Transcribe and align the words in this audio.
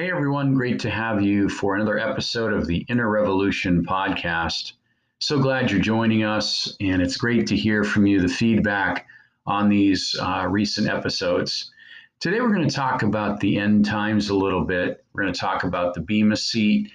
Hey 0.00 0.10
everyone, 0.10 0.54
great 0.54 0.80
to 0.80 0.88
have 0.88 1.22
you 1.22 1.50
for 1.50 1.76
another 1.76 1.98
episode 1.98 2.54
of 2.54 2.66
the 2.66 2.86
Inner 2.88 3.10
Revolution 3.10 3.84
podcast. 3.84 4.72
So 5.18 5.38
glad 5.38 5.70
you're 5.70 5.78
joining 5.78 6.24
us, 6.24 6.74
and 6.80 7.02
it's 7.02 7.18
great 7.18 7.46
to 7.48 7.54
hear 7.54 7.84
from 7.84 8.06
you 8.06 8.18
the 8.18 8.26
feedback 8.26 9.06
on 9.46 9.68
these 9.68 10.16
uh, 10.18 10.46
recent 10.48 10.88
episodes. 10.88 11.70
Today 12.18 12.40
we're 12.40 12.54
going 12.54 12.66
to 12.66 12.74
talk 12.74 13.02
about 13.02 13.40
the 13.40 13.58
end 13.58 13.84
times 13.84 14.30
a 14.30 14.34
little 14.34 14.64
bit. 14.64 15.04
We're 15.12 15.24
going 15.24 15.34
to 15.34 15.38
talk 15.38 15.64
about 15.64 15.92
the 15.92 16.00
Bema 16.00 16.38
seat 16.38 16.90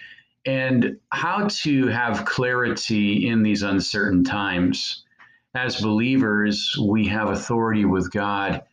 and 0.47 0.97
how 1.11 1.47
to 1.47 1.85
have 1.85 2.25
clarity 2.25 3.27
in 3.27 3.43
these 3.43 3.61
uncertain 3.61 4.23
times. 4.23 5.03
As 5.53 5.79
believers, 5.79 6.75
we 6.83 7.05
have 7.09 7.29
authority 7.29 7.85
with 7.85 8.11
God 8.11 8.63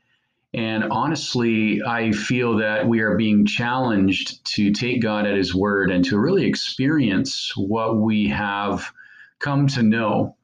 and 0.55 0.85
honestly, 0.91 1.83
I 1.83 2.13
feel 2.13 2.57
that 2.59 2.87
we 2.87 3.01
are 3.01 3.17
being 3.17 3.47
challenged 3.47 4.45
to 4.57 4.71
take 4.71 5.01
God 5.01 5.27
at 5.27 5.37
His 5.37 5.55
word 5.55 5.91
and 5.91 6.05
to 6.07 6.19
really 6.19 6.45
experience 6.45 7.53
what 7.57 7.97
we 7.97 8.29
have 8.29 8.93
come 9.39 9.67
to 9.69 9.83
know. 9.83 10.37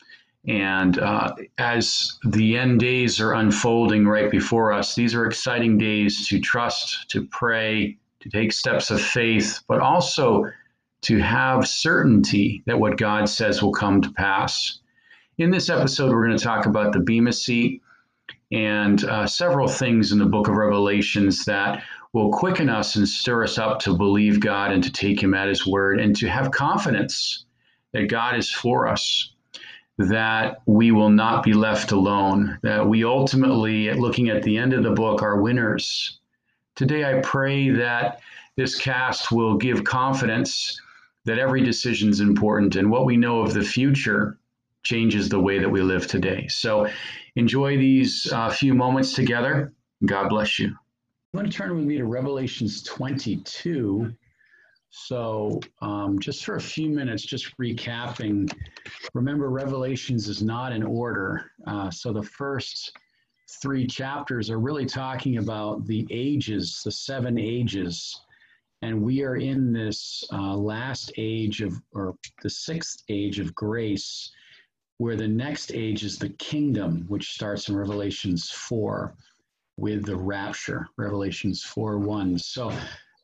And 0.46 0.98
uh, 0.98 1.34
as 1.58 2.18
the 2.24 2.56
end 2.56 2.80
days 2.80 3.20
are 3.20 3.34
unfolding 3.34 4.06
right 4.06 4.30
before 4.30 4.72
us, 4.72 4.94
these 4.94 5.14
are 5.14 5.26
exciting 5.26 5.76
days 5.76 6.26
to 6.28 6.40
trust, 6.40 7.10
to 7.10 7.26
pray, 7.26 7.98
to 8.20 8.30
take 8.30 8.52
steps 8.52 8.90
of 8.90 9.02
faith, 9.02 9.60
but 9.68 9.80
also 9.80 10.44
to 11.02 11.18
have 11.18 11.68
certainty 11.68 12.62
that 12.64 12.80
what 12.80 12.96
God 12.96 13.28
says 13.28 13.62
will 13.62 13.72
come 13.72 14.00
to 14.00 14.10
pass. 14.12 14.80
In 15.36 15.50
this 15.50 15.68
episode, 15.68 16.12
we're 16.12 16.26
going 16.26 16.38
to 16.38 16.42
talk 16.42 16.64
about 16.64 16.94
the 16.94 17.00
Bema 17.00 17.32
seat 17.32 17.82
and 18.52 19.04
uh, 19.04 19.26
several 19.26 19.68
things 19.68 20.12
in 20.12 20.18
the 20.18 20.26
book 20.26 20.48
of 20.48 20.54
Revelations 20.54 21.44
that 21.44 21.82
will 22.12 22.30
quicken 22.30 22.68
us 22.68 22.96
and 22.96 23.08
stir 23.08 23.44
us 23.44 23.58
up 23.58 23.78
to 23.80 23.96
believe 23.96 24.40
God 24.40 24.72
and 24.72 24.82
to 24.82 24.92
take 24.92 25.22
Him 25.22 25.34
at 25.34 25.48
His 25.48 25.66
word 25.66 26.00
and 26.00 26.16
to 26.16 26.28
have 26.28 26.50
confidence 26.50 27.44
that 27.92 28.08
God 28.08 28.36
is 28.36 28.50
for 28.50 28.88
us, 28.88 29.32
that 29.98 30.62
we 30.66 30.90
will 30.90 31.10
not 31.10 31.42
be 31.42 31.52
left 31.52 31.92
alone, 31.92 32.58
that 32.62 32.86
we 32.86 33.04
ultimately, 33.04 33.92
looking 33.92 34.28
at 34.28 34.42
the 34.42 34.56
end 34.56 34.72
of 34.72 34.82
the 34.82 34.90
book, 34.90 35.22
are 35.22 35.40
winners. 35.40 36.20
Today, 36.76 37.04
I 37.04 37.20
pray 37.20 37.70
that 37.70 38.20
this 38.56 38.78
cast 38.78 39.30
will 39.30 39.56
give 39.56 39.84
confidence 39.84 40.80
that 41.24 41.38
every 41.38 41.62
decision 41.62 42.08
is 42.08 42.20
important 42.20 42.76
and 42.76 42.90
what 42.90 43.04
we 43.04 43.16
know 43.16 43.40
of 43.40 43.52
the 43.52 43.62
future 43.62 44.38
changes 44.82 45.28
the 45.28 45.40
way 45.40 45.58
that 45.58 45.68
we 45.68 45.82
live 45.82 46.06
today. 46.06 46.46
So 46.48 46.88
enjoy 47.38 47.76
these 47.76 48.30
uh, 48.32 48.50
few 48.50 48.74
moments 48.74 49.14
together. 49.14 49.72
God 50.04 50.28
bless 50.28 50.58
you. 50.58 50.66
I'm 50.66 51.40
going 51.40 51.48
to 51.48 51.56
turn 51.56 51.74
with 51.76 51.84
me 51.84 51.96
to 51.98 52.04
Revelations 52.04 52.82
22. 52.82 54.12
So, 54.90 55.60
um, 55.80 56.18
just 56.18 56.44
for 56.44 56.56
a 56.56 56.60
few 56.60 56.88
minutes, 56.88 57.22
just 57.22 57.56
recapping. 57.58 58.52
Remember, 59.14 59.50
Revelations 59.50 60.28
is 60.28 60.42
not 60.42 60.72
in 60.72 60.82
order. 60.82 61.52
Uh, 61.66 61.90
so, 61.90 62.12
the 62.12 62.22
first 62.22 62.92
three 63.62 63.86
chapters 63.86 64.50
are 64.50 64.58
really 64.58 64.86
talking 64.86 65.38
about 65.38 65.86
the 65.86 66.06
ages, 66.10 66.80
the 66.84 66.90
seven 66.90 67.38
ages. 67.38 68.20
And 68.82 69.02
we 69.02 69.22
are 69.22 69.36
in 69.36 69.72
this 69.72 70.24
uh, 70.32 70.56
last 70.56 71.12
age 71.16 71.60
of, 71.60 71.74
or 71.92 72.16
the 72.42 72.50
sixth 72.50 73.04
age 73.08 73.38
of 73.38 73.54
grace 73.54 74.32
where 74.98 75.16
the 75.16 75.28
next 75.28 75.72
age 75.72 76.04
is 76.04 76.18
the 76.18 76.28
kingdom, 76.30 77.04
which 77.08 77.32
starts 77.32 77.68
in 77.68 77.76
Revelations 77.76 78.50
4 78.50 79.14
with 79.76 80.04
the 80.04 80.16
rapture, 80.16 80.88
Revelations 80.96 81.62
4 81.62 81.98
1. 81.98 82.38
So 82.38 82.72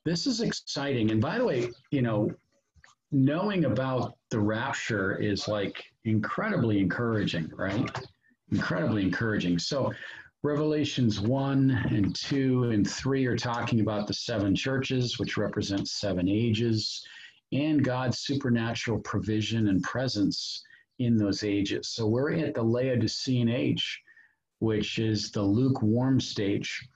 this 0.05 0.27
is 0.27 0.41
exciting. 0.41 1.11
And 1.11 1.21
by 1.21 1.39
the 1.39 1.45
way, 1.45 1.71
you 1.91 2.01
know, 2.01 2.31
knowing 3.11 3.65
about 3.65 4.15
the 4.31 4.39
rapture 4.39 5.17
is 5.17 5.49
like 5.49 5.85
incredibly 6.05 6.79
encouraging, 6.79 7.51
right? 7.57 7.91
Incredibly 8.53 9.03
encouraging. 9.03 9.59
So 9.59 9.93
Revelations 10.45 11.21
1 11.21 11.71
and 11.91 12.15
2 12.15 12.65
and 12.71 12.89
3 12.89 13.27
are 13.27 13.37
talking 13.37 13.81
about 13.81 14.07
the 14.07 14.15
seven 14.15 14.55
churches, 14.55 15.19
which 15.19 15.37
represent 15.37 15.89
seven 15.89 16.29
ages, 16.29 17.05
and 17.53 17.83
God's 17.83 18.19
supernatural 18.19 19.01
provision 19.01 19.69
and 19.69 19.83
presence 19.83 20.63
in 20.99 21.17
those 21.17 21.45
ages. 21.45 21.89
So 21.89 22.07
we're 22.07 22.33
at 22.35 22.55
the 22.55 22.63
Laodicean 22.63 23.49
age, 23.49 24.01
which 24.59 24.99
is 24.99 25.31
the 25.31 25.43
lukewarm 25.43 26.21
stage. 26.21 26.89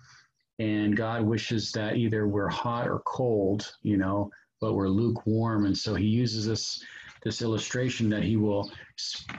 And 0.58 0.96
God 0.96 1.22
wishes 1.22 1.70
that 1.72 1.96
either 1.96 2.26
we're 2.26 2.48
hot 2.48 2.88
or 2.88 3.00
cold, 3.00 3.72
you 3.82 3.96
know, 3.96 4.30
but 4.60 4.74
we're 4.74 4.88
lukewarm. 4.88 5.66
And 5.66 5.76
so 5.76 5.94
he 5.94 6.06
uses 6.06 6.46
this 6.46 6.82
this 7.24 7.42
illustration 7.42 8.08
that 8.08 8.22
he 8.22 8.36
will, 8.36 8.70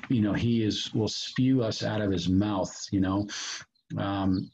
you 0.09 0.21
know, 0.21 0.33
he 0.33 0.63
is 0.63 0.93
will 0.93 1.07
spew 1.07 1.63
us 1.63 1.83
out 1.83 2.01
of 2.01 2.11
his 2.11 2.27
mouth, 2.29 2.73
you 2.91 2.99
know. 2.99 3.27
Um, 3.97 4.51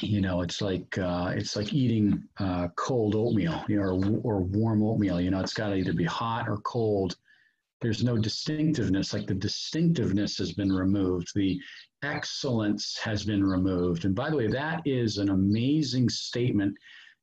you 0.00 0.20
know, 0.20 0.40
it's 0.40 0.62
like 0.62 0.96
uh, 0.98 1.32
it's 1.36 1.56
like 1.56 1.72
eating 1.74 2.22
uh, 2.38 2.68
cold 2.76 3.14
oatmeal, 3.14 3.62
you 3.68 3.76
know, 3.76 3.82
or, 3.82 4.20
or 4.22 4.40
warm 4.40 4.82
oatmeal. 4.82 5.20
You 5.20 5.30
know, 5.30 5.40
it's 5.40 5.52
got 5.52 5.68
to 5.68 5.76
either 5.76 5.92
be 5.92 6.04
hot 6.04 6.48
or 6.48 6.58
cold 6.58 7.16
there's 7.82 8.04
no 8.04 8.16
distinctiveness 8.16 9.12
like 9.12 9.26
the 9.26 9.34
distinctiveness 9.34 10.38
has 10.38 10.52
been 10.52 10.72
removed 10.72 11.32
the 11.34 11.60
excellence 12.02 12.98
has 12.98 13.24
been 13.24 13.44
removed. 13.44 14.04
And 14.04 14.14
by 14.14 14.30
the 14.30 14.36
way 14.36 14.48
that 14.48 14.82
is 14.84 15.18
an 15.18 15.30
amazing 15.30 16.08
statement. 16.08 16.76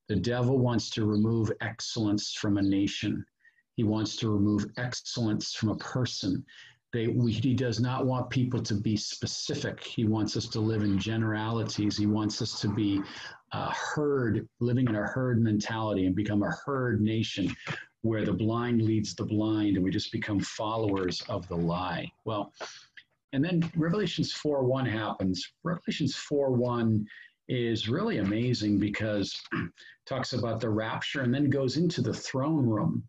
The 0.08 0.16
devil 0.16 0.58
wants 0.58 0.90
to 0.92 1.06
remove 1.06 1.52
excellence 1.62 2.34
from 2.34 2.58
a 2.58 2.62
nation. 2.62 3.24
He 3.76 3.84
wants 3.84 4.16
to 4.18 4.30
remove 4.30 4.66
excellence 4.78 5.54
from 5.54 5.70
a 5.70 5.76
person. 5.76 6.44
They, 6.92 7.08
we, 7.08 7.34
he 7.34 7.54
does 7.54 7.80
not 7.80 8.08
want 8.08 8.32
people 8.32 8.60
to 8.64 8.74
be 8.74 8.98
specific. 8.98 9.84
He 9.84 10.06
wants 10.06 10.36
us 10.36 10.48
to 10.48 10.60
live 10.60 10.82
in 10.82 10.98
generalities. 10.98 11.96
He 11.96 12.08
wants 12.08 12.42
us 12.42 12.60
to 12.62 12.70
be 12.70 13.02
a 13.52 13.72
herd, 13.72 14.48
living 14.60 14.88
in 14.88 14.96
a 14.96 15.04
herd 15.04 15.44
mentality 15.44 16.08
and 16.08 16.16
become 16.16 16.42
a 16.42 16.56
herd 16.66 17.02
nation 17.02 17.56
where 18.02 18.24
the 18.26 18.34
blind 18.34 18.82
leads 18.82 19.14
the 19.14 19.26
blind 19.26 19.76
and 19.76 19.84
we 19.84 19.92
just 19.92 20.12
become 20.12 20.40
followers 20.40 21.22
of 21.28 21.48
the 21.48 21.56
lie. 21.56 22.10
Well, 22.26 22.54
and 23.34 23.44
then 23.44 23.70
Revelations 23.76 24.32
4 24.34 24.64
1 24.64 24.86
happens. 24.86 25.52
Revelations 25.64 26.16
4 26.16 26.52
1 26.52 27.06
is 27.48 27.90
really 27.90 28.18
amazing 28.18 28.80
because 28.80 29.40
talks 30.06 30.34
about 30.34 30.62
the 30.62 30.70
rapture 30.70 31.22
and 31.22 31.34
then 31.34 31.50
goes 31.50 31.78
into 31.78 32.02
the 32.02 32.14
throne 32.14 32.66
room. 32.66 33.04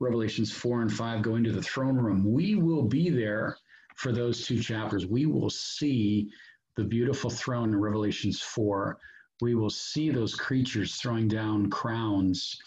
Revelations 0.00 0.52
4 0.52 0.82
and 0.82 0.92
5 0.92 1.22
go 1.22 1.36
into 1.36 1.52
the 1.52 1.62
throne 1.62 1.96
room. 1.96 2.32
We 2.32 2.56
will 2.56 2.82
be 2.84 3.10
there 3.10 3.56
for 3.96 4.12
those 4.12 4.46
two 4.46 4.60
chapters. 4.60 5.06
We 5.06 5.26
will 5.26 5.50
see 5.50 6.30
the 6.76 6.84
beautiful 6.84 7.30
throne 7.30 7.70
in 7.70 7.80
Revelations 7.80 8.40
4. 8.40 8.98
We 9.40 9.54
will 9.54 9.70
see 9.70 10.10
those 10.10 10.34
creatures 10.34 10.96
throwing 10.96 11.28
down 11.28 11.70
crowns 11.70 12.60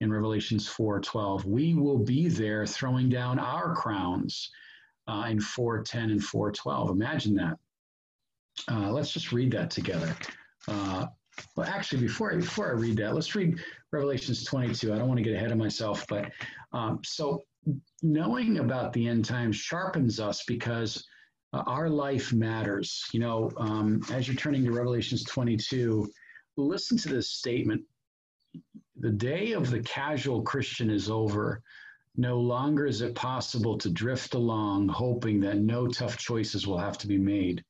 in 0.00 0.12
Revelations 0.12 0.68
4:12. 0.68 1.44
We 1.44 1.74
will 1.74 1.98
be 1.98 2.28
there 2.28 2.66
throwing 2.66 3.08
down 3.08 3.38
our 3.38 3.74
crowns 3.74 4.50
uh, 5.08 5.26
in 5.28 5.38
4:10 5.38 6.10
and 6.12 6.20
4:12. 6.20 6.90
Imagine 6.90 7.34
that. 7.36 7.58
Uh, 8.70 8.90
let's 8.90 9.12
just 9.12 9.32
read 9.32 9.52
that 9.52 9.70
together. 9.70 10.16
Uh, 10.68 11.06
well, 11.54 11.68
actually, 11.68 12.00
before 12.00 12.32
I, 12.32 12.36
before 12.36 12.68
I 12.68 12.72
read 12.72 12.96
that, 12.98 13.14
let's 13.14 13.34
read 13.34 13.60
Revelations 13.92 14.44
22. 14.44 14.92
I 14.92 14.98
don't 14.98 15.08
want 15.08 15.18
to 15.18 15.24
get 15.24 15.34
ahead 15.34 15.52
of 15.52 15.58
myself, 15.58 16.04
but 16.08 16.30
um, 16.72 17.00
so 17.04 17.44
knowing 18.02 18.58
about 18.58 18.92
the 18.92 19.06
end 19.08 19.24
times 19.24 19.56
sharpens 19.56 20.20
us 20.20 20.44
because 20.46 21.04
uh, 21.52 21.62
our 21.66 21.88
life 21.88 22.32
matters. 22.32 23.04
You 23.12 23.20
know, 23.20 23.50
um, 23.56 24.02
as 24.12 24.26
you're 24.26 24.36
turning 24.36 24.64
to 24.64 24.72
Revelations 24.72 25.24
22, 25.24 26.10
listen 26.56 26.96
to 26.98 27.08
this 27.08 27.30
statement 27.30 27.82
the 28.96 29.10
day 29.10 29.52
of 29.52 29.70
the 29.70 29.80
casual 29.80 30.42
Christian 30.42 30.90
is 30.90 31.10
over. 31.10 31.62
No 32.16 32.40
longer 32.40 32.86
is 32.86 33.02
it 33.02 33.14
possible 33.14 33.76
to 33.78 33.90
drift 33.90 34.34
along 34.34 34.88
hoping 34.88 35.40
that 35.40 35.58
no 35.58 35.86
tough 35.86 36.16
choices 36.16 36.66
will 36.66 36.78
have 36.78 36.96
to 36.98 37.06
be 37.06 37.18
made. 37.18 37.62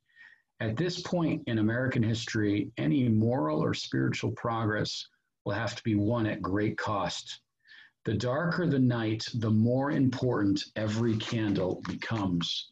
At 0.60 0.76
this 0.76 1.02
point 1.02 1.42
in 1.46 1.58
American 1.58 2.02
history, 2.02 2.70
any 2.78 3.08
moral 3.08 3.62
or 3.62 3.74
spiritual 3.74 4.30
progress 4.32 5.06
will 5.44 5.52
have 5.54 5.74
to 5.76 5.82
be 5.82 5.96
won 5.96 6.26
at 6.26 6.40
great 6.40 6.78
cost. 6.78 7.40
The 8.04 8.14
darker 8.14 8.66
the 8.66 8.78
night, 8.78 9.24
the 9.34 9.50
more 9.50 9.90
important 9.90 10.62
every 10.76 11.16
candle 11.16 11.82
becomes. 11.88 12.70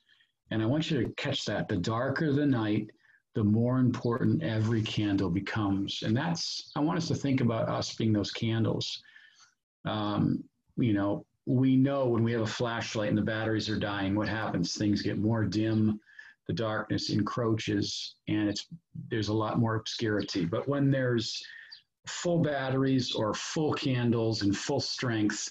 And 0.51 0.63
I 0.63 0.67
want 0.67 0.91
you 0.91 1.03
to 1.03 1.13
catch 1.15 1.45
that. 1.47 1.69
The 1.69 1.77
darker 1.77 2.33
the 2.33 2.47
night, 2.47 2.89
the 3.35 3.45
more 3.45 3.79
important 3.79 4.43
every 4.43 4.83
candle 4.83 5.31
becomes. 5.31 6.03
And 6.03 6.17
that's, 6.17 6.71
I 6.77 6.81
want 6.81 6.99
us 6.99 7.09
to 7.09 7.15
think 7.15 7.41
about 7.41 7.69
us 7.69 7.95
being 7.95 8.13
those 8.13 8.31
candles. 8.31 9.03
Um, 9.85 10.45
you 10.77 10.93
know, 10.93 11.27
we 11.47 11.77
know 11.77 12.07
when 12.07 12.23
we 12.23 12.33
have 12.33 12.43
a 12.43 12.47
flashlight 12.47 13.09
and 13.09 13.19
the 13.19 13.23
batteries 13.23 13.69
are 13.69 13.79
dying, 13.79 14.15
what 14.15 14.29
happens? 14.29 14.75
Things 14.75 15.03
get 15.03 15.19
more 15.19 15.45
dim, 15.45 16.01
the 16.47 16.55
darkness 16.55 17.11
encroaches, 17.11 18.15
and 18.29 18.49
it's 18.49 18.67
there's 19.11 19.29
a 19.29 19.35
lot 19.35 19.59
more 19.59 19.77
obscurity. 19.77 20.45
But 20.45 20.69
when 20.69 20.91
there's 20.91 21.43
full 22.07 22.39
batteries 22.43 23.13
or 23.13 23.35
full 23.35 23.73
candles 23.73 24.43
and 24.43 24.57
full 24.57 24.81
strength, 24.81 25.51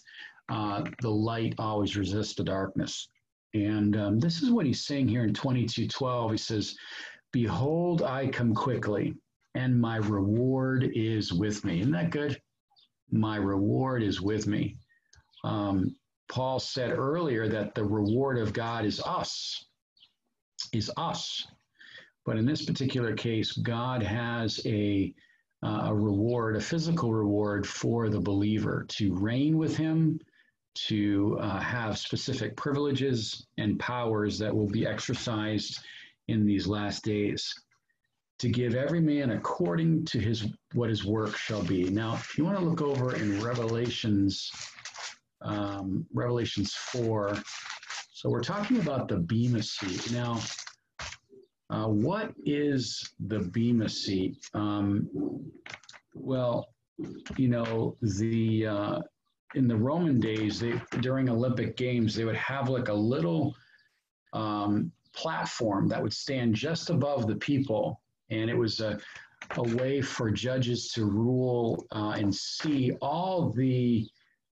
uh, 0.50 0.84
the 1.02 1.10
light 1.10 1.56
always 1.58 1.96
resists 1.96 2.36
the 2.36 2.44
darkness. 2.44 3.08
And 3.54 3.96
um, 3.96 4.20
this 4.20 4.42
is 4.42 4.50
what 4.50 4.66
he's 4.66 4.86
saying 4.86 5.08
here 5.08 5.24
in 5.24 5.34
22:12. 5.34 6.32
He 6.32 6.38
says, 6.38 6.76
"Behold, 7.34 8.04
I 8.04 8.28
come 8.28 8.54
quickly, 8.54 9.16
and 9.56 9.82
my 9.82 9.98
reward 9.98 10.90
is 10.96 11.34
with 11.34 11.66
me." 11.66 11.82
Isn't 11.82 11.92
that 11.92 12.12
good? 12.12 12.40
My 13.12 13.36
reward 13.36 14.04
is 14.04 14.22
with 14.22 14.48
me. 14.48 14.78
Um, 15.44 15.96
Paul 16.30 16.60
said 16.60 16.92
earlier 16.92 17.48
that 17.50 17.76
the 17.76 17.84
reward 17.84 18.38
of 18.38 18.54
God 18.54 18.86
is 18.86 19.02
us, 19.02 19.66
is 20.72 20.92
us. 20.96 21.48
But 22.26 22.38
in 22.38 22.46
this 22.46 22.64
particular 22.66 23.14
case, 23.16 23.52
God 23.52 24.02
has 24.02 24.62
a, 24.66 25.14
uh, 25.62 25.88
a 25.88 25.96
reward, 25.96 26.56
a 26.56 26.62
physical 26.62 27.14
reward 27.14 27.68
for 27.68 28.10
the 28.10 28.22
believer 28.22 28.86
to 28.90 29.14
reign 29.14 29.58
with 29.58 29.76
him, 29.76 30.20
to 30.76 31.38
uh, 31.40 31.60
have 31.60 31.98
specific 31.98 32.56
privileges 32.56 33.46
and 33.58 33.80
powers 33.80 34.40
that 34.40 34.56
will 34.56 34.70
be 34.70 34.88
exercised 34.88 35.80
in 36.28 36.46
these 36.46 36.68
last 36.68 37.04
days 37.04 37.54
to 38.40 38.50
give 38.50 38.76
every 38.76 39.00
man 39.00 39.32
according 39.32 40.06
to 40.06 40.20
his 40.20 40.48
what 40.74 40.90
his 40.90 41.06
work 41.06 41.36
shall 41.38 41.64
be. 41.64 41.90
Now 41.90 42.16
if 42.16 42.38
you 42.38 42.46
want 42.46 42.58
to 42.58 42.64
look 42.64 42.82
over 42.82 43.16
in 43.16 43.42
revelations 43.42 44.52
um, 45.42 46.06
revelations 46.14 46.74
4 46.74 47.38
so 48.12 48.30
we're 48.30 48.42
talking 48.42 48.80
about 48.80 49.08
the 49.08 49.18
bema 49.18 49.62
seat. 49.62 50.12
Now 50.12 50.40
uh, 51.70 51.88
what 51.88 52.34
is 52.46 53.14
the 53.20 53.40
bema 53.40 53.90
seat? 53.90 54.38
Um, 54.54 55.10
well 56.14 56.70
you 57.38 57.50
know 57.50 57.98
the 58.02 58.68
uh, 58.68 59.00
in 59.56 59.68
the 59.68 59.76
Roman 59.76 60.20
days, 60.20 60.60
they 60.60 60.74
during 61.02 61.30
Olympic 61.30 61.78
Games, 61.78 62.16
they 62.16 62.26
would 62.26 62.36
have 62.36 62.70
like 62.70 62.88
a 62.88 62.94
little 62.94 63.56
um, 64.34 64.92
platform 65.16 65.88
that 65.88 66.02
would 66.02 66.14
stand 66.14 66.56
just 66.56 66.90
above 66.90 67.28
the 67.28 67.36
people, 67.36 68.02
and 68.30 68.50
it 68.50 68.58
was 68.58 68.80
a, 68.80 69.00
a 69.56 69.64
way 69.76 70.02
for 70.02 70.32
judges 70.32 70.92
to 70.94 71.06
rule 71.06 71.86
uh, 71.92 72.16
and 72.18 72.34
see 72.34 72.94
all 73.02 73.50
the 73.50 74.08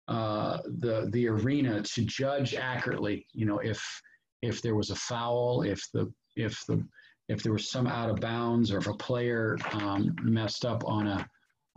uh, 0.08 0.58
the 0.80 1.08
the 1.12 1.28
arena 1.28 1.82
to 1.82 2.04
judge 2.04 2.56
accurately. 2.56 3.26
You 3.34 3.46
know, 3.46 3.60
if 3.60 4.02
if 4.42 4.62
there 4.62 4.76
was 4.76 4.90
a 4.90 4.96
foul, 4.96 5.62
if 5.62 5.84
the 5.94 6.12
if 6.36 6.66
the 6.68 6.84
if 7.28 7.44
there 7.44 7.54
was 7.54 7.70
some 7.70 7.88
out 7.88 8.10
of 8.10 8.20
bounds, 8.20 8.72
or 8.72 8.80
if 8.80 8.88
a 8.88 8.94
player 8.94 9.58
um, 9.74 10.16
messed 10.24 10.66
up 10.66 10.84
on 10.86 11.08
a 11.08 11.28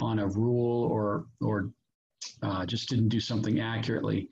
on 0.01 0.19
a 0.19 0.27
rule 0.27 0.85
or 0.91 1.27
or 1.41 1.71
uh, 2.43 2.65
just 2.67 2.89
didn't 2.89 3.09
do 3.09 3.21
something 3.21 3.61
accurately. 3.61 4.29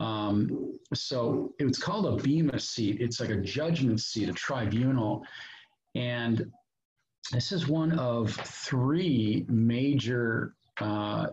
Um, 0.00 0.78
so 0.94 1.52
it's 1.58 1.78
called 1.78 2.06
a 2.06 2.22
bema 2.22 2.58
seat. 2.58 3.00
It's 3.00 3.20
like 3.20 3.30
a 3.30 3.36
judgment 3.36 4.00
seat, 4.00 4.28
a 4.28 4.32
tribunal. 4.32 5.24
And 5.94 6.50
this 7.32 7.52
is 7.52 7.66
one 7.66 7.98
of 7.98 8.32
three 8.32 9.44
major 9.48 10.54
uh, 10.80 11.28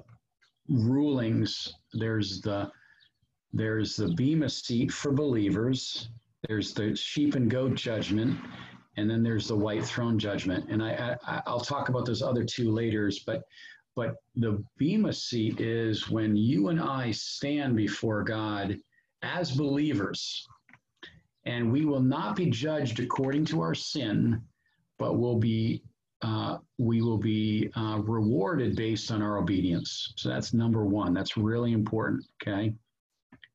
rulings. 0.67 1.73
There's 1.93 2.41
the 2.41 2.71
there's 3.53 3.95
the 3.95 4.09
bema 4.09 4.49
seat 4.49 4.91
for 4.91 5.13
believers. 5.13 6.09
There's 6.47 6.73
the 6.73 6.95
sheep 6.95 7.35
and 7.35 7.49
goat 7.49 7.75
judgment, 7.75 8.37
and 8.97 9.09
then 9.09 9.23
there's 9.23 9.47
the 9.47 9.55
white 9.55 9.85
throne 9.85 10.19
judgment. 10.19 10.65
And 10.69 10.83
I, 10.83 11.15
I 11.25 11.41
I'll 11.45 11.61
talk 11.61 11.89
about 11.89 12.05
those 12.05 12.21
other 12.21 12.43
two 12.43 12.71
later. 12.71 13.09
But 13.25 13.43
but 13.95 14.15
the 14.35 14.63
Bema 14.77 15.13
seat 15.13 15.61
is 15.61 16.09
when 16.09 16.35
you 16.35 16.67
and 16.67 16.81
I 16.81 17.11
stand 17.11 17.75
before 17.75 18.23
God 18.23 18.77
as 19.21 19.51
believers, 19.51 20.45
and 21.45 21.71
we 21.71 21.85
will 21.85 22.01
not 22.01 22.35
be 22.35 22.49
judged 22.49 22.99
according 22.99 23.45
to 23.45 23.61
our 23.61 23.75
sin, 23.75 24.41
but 24.97 25.17
will 25.17 25.37
be 25.37 25.81
uh, 26.21 26.57
we 26.77 27.01
will 27.01 27.17
be 27.17 27.69
uh, 27.75 27.99
rewarded 28.03 28.75
based 28.75 29.11
on 29.11 29.21
our 29.21 29.37
obedience. 29.37 30.13
So 30.17 30.29
that's 30.29 30.53
number 30.53 30.83
one. 30.83 31.13
That's 31.13 31.37
really 31.37 31.71
important. 31.71 32.25
Okay. 32.41 32.73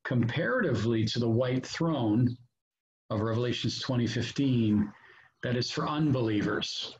Comparatively 0.04 1.04
to 1.06 1.18
the 1.18 1.28
white 1.28 1.66
throne 1.66 2.36
of 3.08 3.22
Revelations 3.22 3.80
2015, 3.80 4.90
that 5.42 5.56
is 5.56 5.70
for 5.70 5.88
unbelievers. 5.88 6.96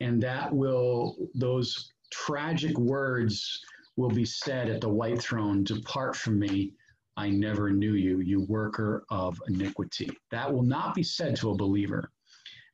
And 0.00 0.22
that 0.22 0.52
will, 0.52 1.16
those 1.34 1.92
tragic 2.10 2.76
words 2.78 3.60
will 3.96 4.10
be 4.10 4.24
said 4.24 4.68
at 4.68 4.80
the 4.80 4.88
white 4.88 5.20
throne 5.20 5.64
Depart 5.64 6.16
from 6.16 6.38
me, 6.38 6.72
I 7.16 7.28
never 7.28 7.70
knew 7.70 7.94
you, 7.94 8.20
you 8.20 8.42
worker 8.42 9.04
of 9.10 9.40
iniquity. 9.48 10.10
That 10.30 10.52
will 10.52 10.62
not 10.62 10.94
be 10.94 11.02
said 11.02 11.36
to 11.36 11.50
a 11.50 11.56
believer. 11.56 12.10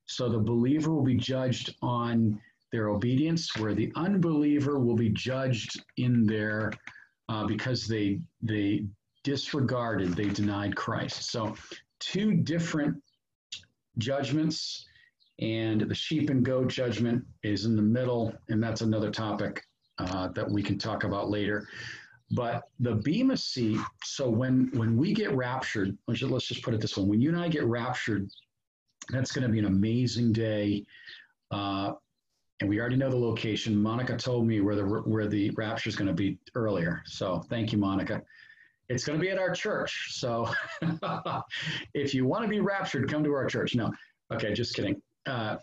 So 0.07 0.29
the 0.29 0.39
believer 0.39 0.93
will 0.95 1.05
be 1.05 1.17
judged 1.17 1.75
on 1.83 2.41
their 2.71 2.89
obedience, 2.89 3.57
where 3.57 3.75
the 3.75 3.93
unbeliever 3.97 4.79
will 4.79 4.95
be 4.97 5.11
judged 5.11 5.83
in 5.97 6.27
their 6.27 6.73
uh, 7.29 7.45
because 7.47 7.89
they 7.89 8.21
they 8.43 8.85
disregarded, 9.25 10.15
they 10.15 10.29
denied 10.29 10.77
Christ. 10.77 11.31
So 11.31 11.57
two 11.99 12.35
different 12.35 13.03
judgments 13.99 14.87
and 15.39 15.83
the 15.83 15.95
sheep 15.95 16.31
and 16.31 16.45
goat 16.45 16.69
judgment 16.69 17.25
is 17.43 17.65
in 17.67 17.77
the 17.77 17.83
middle, 17.83 18.35
and 18.49 18.63
that's 18.63 18.81
another 18.81 19.11
topic 19.11 19.63
uh, 19.99 20.29
that 20.29 20.51
we 20.51 20.63
can 20.63 20.79
talk 20.79 21.05
about 21.05 21.29
later. 21.29 21.69
But 22.31 22.65
the 22.81 22.95
Bema 22.95 23.37
seat, 23.37 23.79
so 24.05 24.29
when 24.29 24.71
when 24.75 24.97
we 24.97 25.13
get 25.13 25.33
raptured, 25.33 25.97
let's 26.09 26.21
just, 26.21 26.33
let's 26.33 26.47
just 26.47 26.63
put 26.63 26.75
it 26.75 26.81
this 26.81 26.97
way: 26.97 27.05
when 27.05 27.21
you 27.21 27.29
and 27.29 27.39
I 27.39 27.49
get 27.49 27.65
raptured, 27.65 28.29
that's 29.11 29.31
going 29.31 29.47
to 29.47 29.53
be 29.53 29.59
an 29.59 29.67
amazing 29.67 30.33
day. 30.33 30.85
Uh, 31.51 31.93
and 32.61 32.71
we 32.71 32.81
already 32.81 32.97
know 32.97 33.11
the 33.11 33.17
location. 33.17 33.77
Monica 33.77 34.17
told 34.17 34.47
me 34.47 34.61
where 34.61 34.75
the 34.75 34.85
where 34.85 35.29
the 35.29 35.51
rapture 35.51 35.91
is 35.91 35.97
going 35.97 36.09
to 36.09 36.15
be 36.15 36.39
earlier. 36.55 37.03
So 37.05 37.43
thank 37.51 37.73
you, 37.73 37.79
Monica. 37.79 38.23
It's 38.89 39.05
going 39.05 39.19
to 39.19 39.23
be 39.23 39.31
at 39.31 39.39
our 39.39 39.51
church. 39.51 40.15
So 40.15 40.49
if 41.95 42.15
you 42.15 42.25
want 42.25 42.45
to 42.45 42.49
be 42.49 42.61
raptured, 42.61 43.11
come 43.11 43.23
to 43.25 43.33
our 43.35 43.47
church. 43.47 43.75
No, 43.75 43.93
okay, 44.33 44.55
just 44.55 44.75
kidding 44.75 45.01
uh, 45.27 45.57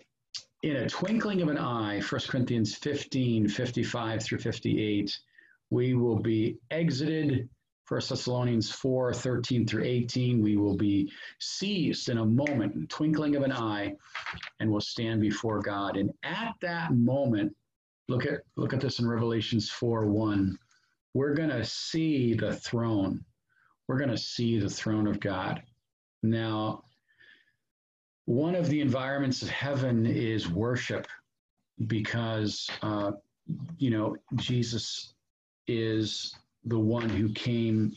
in 0.64 0.78
a 0.78 0.90
twinkling 0.90 1.42
of 1.42 1.50
an 1.50 1.58
eye, 1.58 2.02
1 2.02 2.22
Corinthians 2.28 2.76
15, 2.76 3.48
55 3.50 4.24
through 4.24 4.40
58, 4.40 5.20
we 5.70 5.94
will 5.94 6.20
be 6.20 6.58
exited. 6.72 7.50
1 7.90 8.02
Thessalonians 8.10 8.72
4, 8.72 9.14
13 9.14 9.68
through 9.68 9.84
18, 9.84 10.42
we 10.42 10.56
will 10.56 10.78
be 10.78 11.12
seized 11.40 12.08
in 12.08 12.18
a 12.20 12.26
moment, 12.26 12.90
twinkling 12.90 13.36
of 13.36 13.44
an 13.44 13.52
eye, 13.52 13.94
and 14.62 14.72
will 14.72 14.82
stand 14.82 15.20
before 15.20 15.60
God. 15.60 15.98
And 15.98 16.12
at 16.24 16.54
that 16.62 16.94
moment, 16.94 17.54
look 18.08 18.26
at 18.26 18.40
look 18.56 18.74
at 18.74 18.80
this 18.80 19.00
in 19.00 19.08
Revelations 19.08 19.70
4, 19.70 20.08
1. 20.08 20.58
We're 21.14 21.36
gonna 21.36 21.66
see 21.66 22.34
the 22.34 22.56
throne. 22.56 23.26
We're 23.88 24.00
gonna 24.00 24.18
see 24.18 24.60
the 24.60 24.70
throne 24.70 25.08
of 25.08 25.20
God. 25.20 25.62
Now, 26.24 26.86
one 28.26 28.56
of 28.56 28.70
the 28.70 28.82
environments 28.82 29.42
of 29.42 29.50
heaven 29.50 30.06
is 30.06 30.50
worship 30.50 31.08
because, 31.88 32.70
uh, 32.82 33.12
you 33.78 33.90
know, 33.90 34.16
Jesus 34.36 35.14
is 35.68 36.36
the 36.66 36.80
one 36.80 37.10
who 37.10 37.30
came 37.34 37.96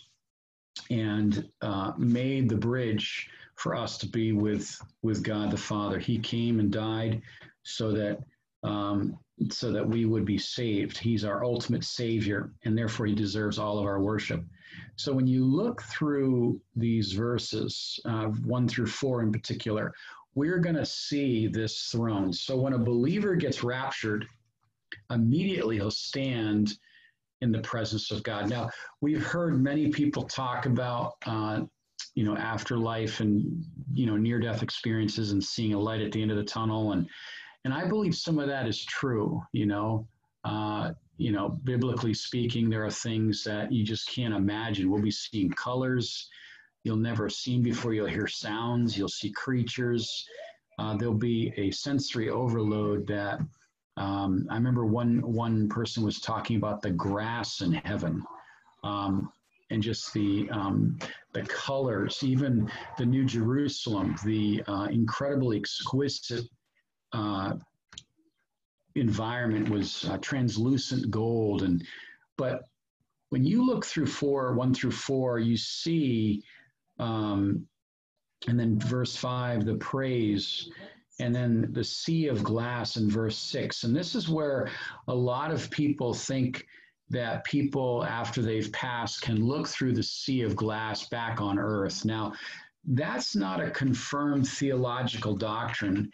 and 0.91 1.49
uh, 1.63 1.93
made 1.97 2.49
the 2.49 2.57
bridge 2.57 3.29
for 3.55 3.75
us 3.75 3.97
to 3.99 4.07
be 4.07 4.33
with 4.33 4.79
with 5.03 5.23
God 5.23 5.51
the 5.51 5.57
Father. 5.57 5.99
He 5.99 6.19
came 6.19 6.61
and 6.61 6.71
died 6.71 7.23
so 7.63 7.93
that 7.93 8.19
um, 8.63 9.19
so 9.51 9.71
that 9.73 9.87
we 9.87 10.05
would 10.07 10.25
be 10.25 10.39
saved. 10.39 10.99
He's 10.99 11.25
our 11.25 11.45
ultimate 11.45 11.85
Savior, 11.85 12.53
and 12.65 12.77
therefore 12.77 13.07
He 13.07 13.15
deserves 13.15 13.59
all 13.59 13.79
of 13.79 13.87
our 13.87 14.01
worship. 14.01 14.45
So 14.97 15.13
when 15.13 15.27
you 15.27 15.45
look 15.45 15.83
through 15.83 16.61
these 16.75 17.13
verses, 17.13 18.01
uh, 18.05 18.27
one 18.27 18.69
through 18.69 18.87
four 18.87 19.23
in 19.23 19.33
particular, 19.33 19.95
we're 20.37 20.59
going 20.59 20.77
to 20.77 20.87
see 20.87 21.49
this 21.49 21.89
throne. 21.91 22.33
So 22.33 22.57
when 22.57 22.75
a 22.75 22.79
believer 22.79 23.35
gets 23.35 23.65
raptured, 23.65 24.27
immediately 25.11 25.77
he'll 25.77 25.91
stand 25.91 26.75
in 27.41 27.51
the 27.51 27.61
presence 27.61 28.11
of 28.11 28.23
God. 28.23 28.49
Now, 28.49 28.71
we've 29.01 29.25
heard 29.25 29.61
many 29.61 29.89
people 29.89 30.23
talk 30.23 30.67
about, 30.67 31.15
uh, 31.27 31.63
you 32.15 32.25
know, 32.25 32.37
afterlife 32.37 33.21
and, 33.21 33.65
you 33.93 34.07
know, 34.07 34.17
near 34.17 34.39
death 34.39 34.63
experiences 34.63 35.33
and 35.33 35.43
seeing 35.43 35.73
a 35.73 35.79
light 35.79 36.03
at 36.03 36.13
the 36.13 36.21
end 36.21 36.31
of 36.31 36.37
the 36.37 36.45
tunnel. 36.45 36.93
And, 36.93 37.09
and 37.65 37.73
I 37.73 37.89
believe 37.89 38.15
some 38.15 38.39
of 38.39 38.47
that 38.47 38.69
is 38.69 38.85
true, 38.85 39.43
you 39.53 39.67
know. 39.67 40.07
Uh, 40.45 40.93
you 41.19 41.33
know, 41.33 41.59
biblically 41.65 42.13
speaking, 42.13 42.69
there 42.69 42.85
are 42.85 42.91
things 42.91 43.43
that 43.45 43.73
you 43.73 43.83
just 43.83 44.09
can't 44.15 44.35
imagine. 44.35 44.91
We'll 44.91 45.03
be 45.03 45.11
seeing 45.11 45.51
colors 45.51 46.29
you'll 46.87 46.97
never 47.11 47.29
seen 47.29 47.63
before. 47.63 47.93
You'll 47.93 48.07
hear 48.19 48.29
sounds, 48.29 48.97
you'll 48.97 49.17
see 49.21 49.33
creatures. 49.33 50.07
Uh, 50.79 50.97
there'll 50.97 51.15
be 51.33 51.53
a 51.57 51.71
sensory 51.73 52.29
overload 52.31 53.07
that 53.09 53.41
Um, 53.99 54.47
I 54.51 54.55
remember 54.57 54.85
one 54.85 55.23
one 55.23 55.69
person 55.69 56.05
was 56.05 56.21
talking 56.21 56.57
about 56.57 56.83
the 56.83 56.91
grass 56.91 57.63
in 57.63 57.73
heaven, 57.73 58.23
um, 58.85 59.33
and 59.71 59.83
just 59.83 60.13
the 60.13 60.49
um, 60.51 60.99
the 61.33 61.43
colors, 61.43 62.23
even 62.23 62.71
the 62.99 63.07
New 63.07 63.25
Jerusalem, 63.25 64.17
the 64.25 64.63
uh, 64.69 64.89
incredibly 64.91 65.57
exquisite 65.59 66.45
uh, 67.13 67.55
environment 68.95 69.69
was 69.71 70.05
uh, 70.05 70.19
translucent 70.19 71.11
gold, 71.11 71.63
and 71.63 71.83
but 72.37 72.65
when 73.31 73.45
you 73.45 73.65
look 73.65 73.85
through 73.85 74.07
four 74.07 74.53
one 74.55 74.75
through 74.75 74.93
four, 74.93 75.39
you 75.39 75.57
see, 75.57 76.43
um, 76.99 77.67
and 78.49 78.59
then 78.59 78.79
verse 78.79 79.17
five, 79.17 79.65
the 79.65 79.77
praise 79.77 80.71
and 81.19 81.35
then 81.35 81.69
the 81.73 81.85
sea 81.85 82.29
of 82.29 82.45
glass 82.45 82.97
in 82.97 83.11
verse 83.11 83.39
six. 83.39 83.85
And 83.85 83.97
this 83.97 84.15
is 84.15 84.29
where 84.29 84.69
a 85.09 85.15
lot 85.15 85.51
of 85.51 85.71
people 85.71 86.13
think 86.13 86.67
that 87.09 87.45
people, 87.45 88.05
after 88.05 88.43
they've 88.43 88.71
passed, 88.73 89.23
can 89.23 89.45
look 89.45 89.69
through 89.69 89.95
the 89.95 90.03
sea 90.03 90.43
of 90.43 90.57
glass 90.57 91.09
back 91.09 91.41
on 91.41 91.59
earth. 91.59 92.05
Now, 92.05 92.33
that's 92.85 93.35
not 93.35 93.63
a 93.63 93.71
confirmed 93.71 94.47
theological 94.49 95.35
doctrine. 95.35 96.11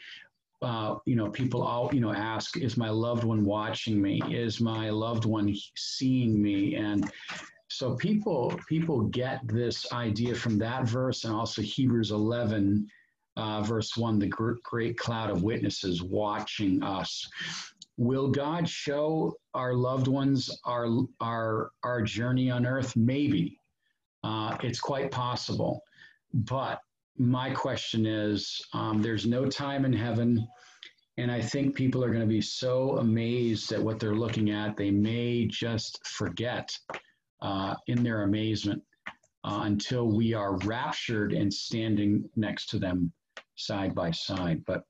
Uh, 0.60 0.96
you 1.06 1.16
know, 1.16 1.28
people 1.28 1.62
all 1.62 1.90
you 1.92 2.00
know 2.00 2.12
ask, 2.12 2.56
"Is 2.56 2.76
my 2.76 2.88
loved 2.88 3.24
one 3.24 3.44
watching 3.44 4.00
me? 4.00 4.22
Is 4.30 4.60
my 4.60 4.90
loved 4.90 5.24
one 5.24 5.52
seeing 5.76 6.40
me?" 6.40 6.76
And 6.76 7.10
so 7.72 7.94
people 7.96 8.58
people 8.68 9.02
get 9.04 9.40
this 9.48 9.90
idea 9.92 10.34
from 10.34 10.58
that 10.58 10.84
verse 10.84 11.24
and 11.24 11.34
also 11.34 11.62
Hebrews 11.62 12.10
11 12.10 12.86
uh, 13.36 13.62
verse 13.62 13.96
1 13.96 14.18
the 14.18 14.26
great 14.62 14.98
cloud 14.98 15.30
of 15.30 15.42
witnesses 15.42 16.02
watching 16.02 16.82
us. 16.82 17.28
Will 17.96 18.28
God 18.28 18.68
show 18.68 19.34
our 19.54 19.74
loved 19.74 20.08
ones 20.08 20.50
our, 20.64 20.88
our, 21.20 21.70
our 21.82 22.02
journey 22.02 22.50
on 22.50 22.66
earth? 22.66 22.96
Maybe. 22.96 23.58
Uh, 24.24 24.56
it's 24.62 24.80
quite 24.80 25.10
possible. 25.10 25.82
But 26.32 26.80
my 27.18 27.50
question 27.50 28.06
is 28.06 28.60
um, 28.72 29.02
there's 29.02 29.26
no 29.26 29.46
time 29.46 29.84
in 29.84 29.92
heaven. 29.92 30.46
And 31.18 31.30
I 31.30 31.40
think 31.42 31.74
people 31.74 32.02
are 32.02 32.08
going 32.08 32.20
to 32.20 32.26
be 32.26 32.40
so 32.40 32.98
amazed 32.98 33.72
at 33.72 33.82
what 33.82 34.00
they're 34.00 34.14
looking 34.14 34.50
at, 34.50 34.76
they 34.76 34.90
may 34.90 35.46
just 35.46 36.04
forget 36.06 36.70
uh, 37.42 37.74
in 37.88 38.02
their 38.02 38.22
amazement 38.22 38.82
uh, 39.44 39.60
until 39.64 40.06
we 40.06 40.32
are 40.32 40.56
raptured 40.58 41.32
and 41.32 41.52
standing 41.52 42.24
next 42.36 42.66
to 42.70 42.78
them 42.78 43.12
side 43.56 43.94
by 43.94 44.10
side. 44.10 44.62
But 44.66 44.84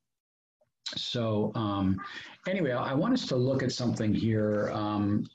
so 0.97 1.53
um, 1.55 1.99
anyway, 2.47 2.73
I 2.73 2.95
want 2.95 3.15
us 3.15 3.27
to 3.29 3.37
look 3.37 3.63
at 3.63 3.73
something 3.73 4.13
here. 4.13 4.71
Um, 4.73 5.27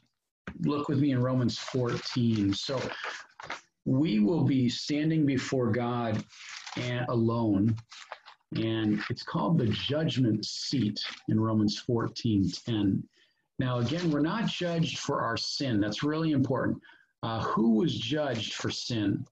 look 0.62 0.88
with 0.88 1.00
me 1.00 1.12
in 1.12 1.21
Romans 1.21 1.57
14. 1.57 2.53
So 2.53 2.79
we 3.86 4.19
will 4.19 4.43
be 4.43 4.69
standing 4.69 5.25
before 5.25 5.71
God 5.71 6.24
and 6.77 7.05
alone, 7.09 7.75
and 8.55 9.01
it's 9.09 9.24
called 9.24 9.57
the 9.57 9.67
judgment 9.67 10.45
seat 10.45 11.00
in 11.27 11.39
Romans 11.39 11.79
14 11.79 12.51
10. 12.65 13.03
Now, 13.59 13.79
again, 13.79 14.12
we're 14.12 14.19
not 14.19 14.47
judged 14.47 15.00
for 15.00 15.21
our 15.21 15.38
sin. 15.38 15.79
That's 15.79 16.03
really 16.03 16.31
important. 16.31 16.79
Uh, 17.24 17.41
who 17.41 17.75
was 17.75 17.97
judged 17.97 18.53
for 18.53 18.69
sin? 18.69 19.25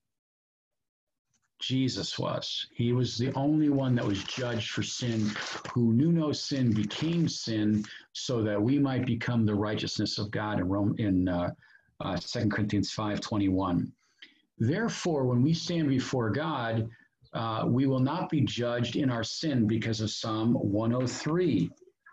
Jesus 1.60 2.20
was. 2.20 2.68
He 2.74 2.92
was 2.94 3.18
the 3.18 3.34
only 3.34 3.70
one 3.70 3.96
that 3.96 4.06
was 4.06 4.24
judged 4.24 4.72
for 4.72 4.84
sin, 4.84 5.32
who 5.74 5.94
knew 5.94 6.12
no 6.12 6.32
sin, 6.32 6.74
became 6.74 7.28
sin, 7.28 7.84
so 8.14 8.44
that 8.44 8.62
we 8.62 8.78
might 8.78 9.06
become 9.06 9.46
the 9.46 9.56
righteousness 9.56 10.18
of 10.18 10.32
God 10.32 10.60
in 10.60 10.68
Rome 10.68 10.96
in 10.98 11.28
uh, 11.28 11.52
uh, 12.02 12.18
2 12.18 12.50
Corinthians 12.50 12.92
5:21. 12.94 13.92
Therefore, 14.58 15.26
when 15.26 15.42
we 15.42 15.54
stand 15.54 15.90
before 15.90 16.30
God, 16.30 16.90
uh, 17.34 17.66
we 17.68 17.88
will 17.88 18.00
not 18.00 18.30
be 18.30 18.42
judged 18.42 18.96
in 18.96 19.10
our 19.10 19.24
sin 19.24 19.68
because 19.68 20.02
of 20.02 20.10
Psalm 20.10 20.54
103, 20.54 21.70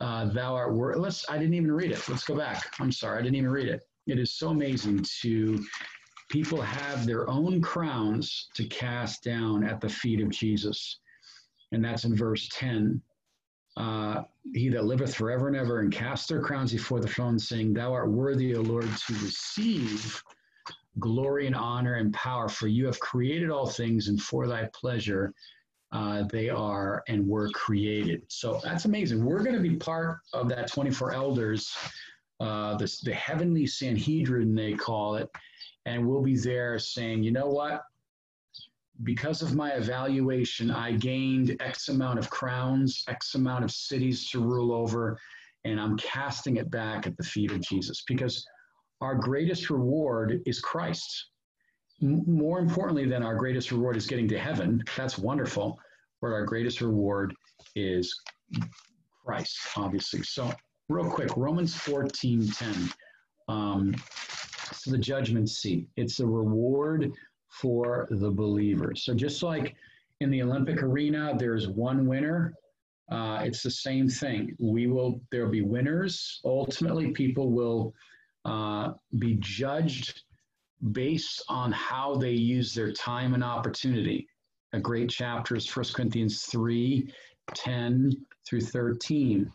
uh, 0.00 0.26
thou 0.26 0.54
art 0.54 0.74
worth. 0.74 0.96
Let's. 0.96 1.28
I 1.28 1.38
didn't 1.38 1.54
even 1.54 1.72
read 1.72 1.92
it. 1.92 2.08
Let's 2.08 2.24
go 2.24 2.36
back. 2.36 2.74
I'm 2.80 2.92
sorry, 2.92 3.18
I 3.18 3.22
didn't 3.22 3.36
even 3.36 3.50
read 3.50 3.68
it. 3.68 3.82
It 4.06 4.18
is 4.18 4.34
so 4.34 4.50
amazing 4.50 5.04
to 5.22 5.64
people 6.30 6.60
have 6.60 7.06
their 7.06 7.28
own 7.30 7.60
crowns 7.62 8.48
to 8.54 8.64
cast 8.64 9.22
down 9.22 9.64
at 9.64 9.80
the 9.80 9.88
feet 9.88 10.20
of 10.20 10.30
Jesus 10.30 10.98
and 11.74 11.84
that's 11.84 12.04
in 12.04 12.14
verse 12.16 12.48
10. 12.52 13.00
Uh, 13.76 14.22
he 14.54 14.68
that 14.68 14.84
liveth 14.84 15.14
forever 15.14 15.48
and 15.48 15.56
ever 15.56 15.80
and 15.80 15.92
cast 15.92 16.28
their 16.28 16.40
crowns 16.40 16.72
before 16.72 17.00
the 17.00 17.08
throne, 17.08 17.38
saying, 17.38 17.74
Thou 17.74 17.92
art 17.92 18.10
worthy, 18.10 18.54
O 18.54 18.60
Lord, 18.60 18.84
to 18.84 19.12
receive 19.14 20.22
glory 21.00 21.48
and 21.48 21.56
honor 21.56 21.94
and 21.94 22.14
power, 22.14 22.48
for 22.48 22.68
you 22.68 22.86
have 22.86 23.00
created 23.00 23.50
all 23.50 23.66
things, 23.66 24.06
and 24.06 24.22
for 24.22 24.46
thy 24.46 24.68
pleasure 24.72 25.34
uh, 25.94 26.24
they 26.30 26.50
are 26.50 27.02
and 27.08 27.26
were 27.26 27.48
created. 27.50 28.22
So 28.28 28.60
that's 28.62 28.84
amazing. 28.84 29.24
We're 29.24 29.42
going 29.42 29.56
to 29.56 29.62
be 29.62 29.76
part 29.76 30.18
of 30.34 30.48
that 30.50 30.70
24 30.70 31.14
elders, 31.14 31.74
uh, 32.40 32.76
the, 32.76 32.94
the 33.04 33.14
heavenly 33.14 33.66
Sanhedrin, 33.66 34.54
they 34.54 34.74
call 34.74 35.14
it, 35.14 35.30
and 35.86 36.06
we'll 36.06 36.22
be 36.22 36.36
there 36.36 36.78
saying, 36.78 37.22
You 37.22 37.30
know 37.30 37.46
what? 37.46 37.82
because 39.02 39.42
of 39.42 39.54
my 39.54 39.72
evaluation, 39.72 40.70
I 40.70 40.92
gained 40.92 41.56
X 41.60 41.88
amount 41.88 42.18
of 42.18 42.30
crowns, 42.30 43.02
X 43.08 43.34
amount 43.34 43.64
of 43.64 43.70
cities 43.72 44.30
to 44.30 44.40
rule 44.40 44.72
over, 44.72 45.18
and 45.64 45.80
I'm 45.80 45.96
casting 45.96 46.56
it 46.56 46.70
back 46.70 47.06
at 47.06 47.16
the 47.16 47.24
feet 47.24 47.50
of 47.50 47.60
Jesus 47.60 48.04
because 48.06 48.46
our 49.00 49.16
greatest 49.16 49.70
reward 49.70 50.40
is 50.46 50.60
Christ. 50.60 51.30
More 52.00 52.58
importantly 52.58 53.06
than 53.06 53.22
our 53.22 53.36
greatest 53.36 53.70
reward 53.70 53.96
is 53.96 54.06
getting 54.06 54.28
to 54.28 54.38
heaven, 54.38 54.82
that's 54.96 55.18
wonderful, 55.18 55.78
but 56.20 56.28
our 56.28 56.44
greatest 56.44 56.80
reward 56.80 57.34
is 57.76 58.20
Christ, 59.24 59.58
obviously. 59.76 60.22
So, 60.22 60.52
real 60.88 61.08
quick, 61.10 61.36
Romans 61.36 61.74
14 61.74 62.48
10. 62.48 62.92
Um, 63.48 63.94
so 64.72 64.90
the 64.90 64.98
judgment 64.98 65.48
seat. 65.48 65.88
It's 65.96 66.20
a 66.20 66.26
reward 66.26 67.12
for 67.48 68.08
the 68.10 68.30
believers. 68.30 69.04
So 69.04 69.14
just 69.14 69.42
like 69.42 69.76
in 70.20 70.30
the 70.30 70.42
Olympic 70.42 70.82
arena, 70.82 71.34
there's 71.38 71.68
one 71.68 72.06
winner. 72.06 72.54
Uh, 73.10 73.42
it's 73.44 73.62
the 73.62 73.70
same 73.70 74.08
thing. 74.08 74.56
We 74.58 74.86
will. 74.86 75.20
There'll 75.30 75.50
be 75.50 75.62
winners. 75.62 76.40
Ultimately, 76.44 77.10
people 77.10 77.50
will 77.50 77.94
uh, 78.44 78.92
be 79.18 79.36
judged 79.40 80.22
based 80.92 81.42
on 81.48 81.72
how 81.72 82.14
they 82.16 82.32
use 82.32 82.74
their 82.74 82.92
time 82.92 83.34
and 83.34 83.44
opportunity. 83.44 84.26
A 84.72 84.80
great 84.80 85.08
chapter 85.08 85.56
is 85.56 85.74
1 85.74 85.86
Corinthians 85.94 86.42
3 86.42 87.12
10 87.54 88.12
through 88.46 88.60
13. 88.60 89.50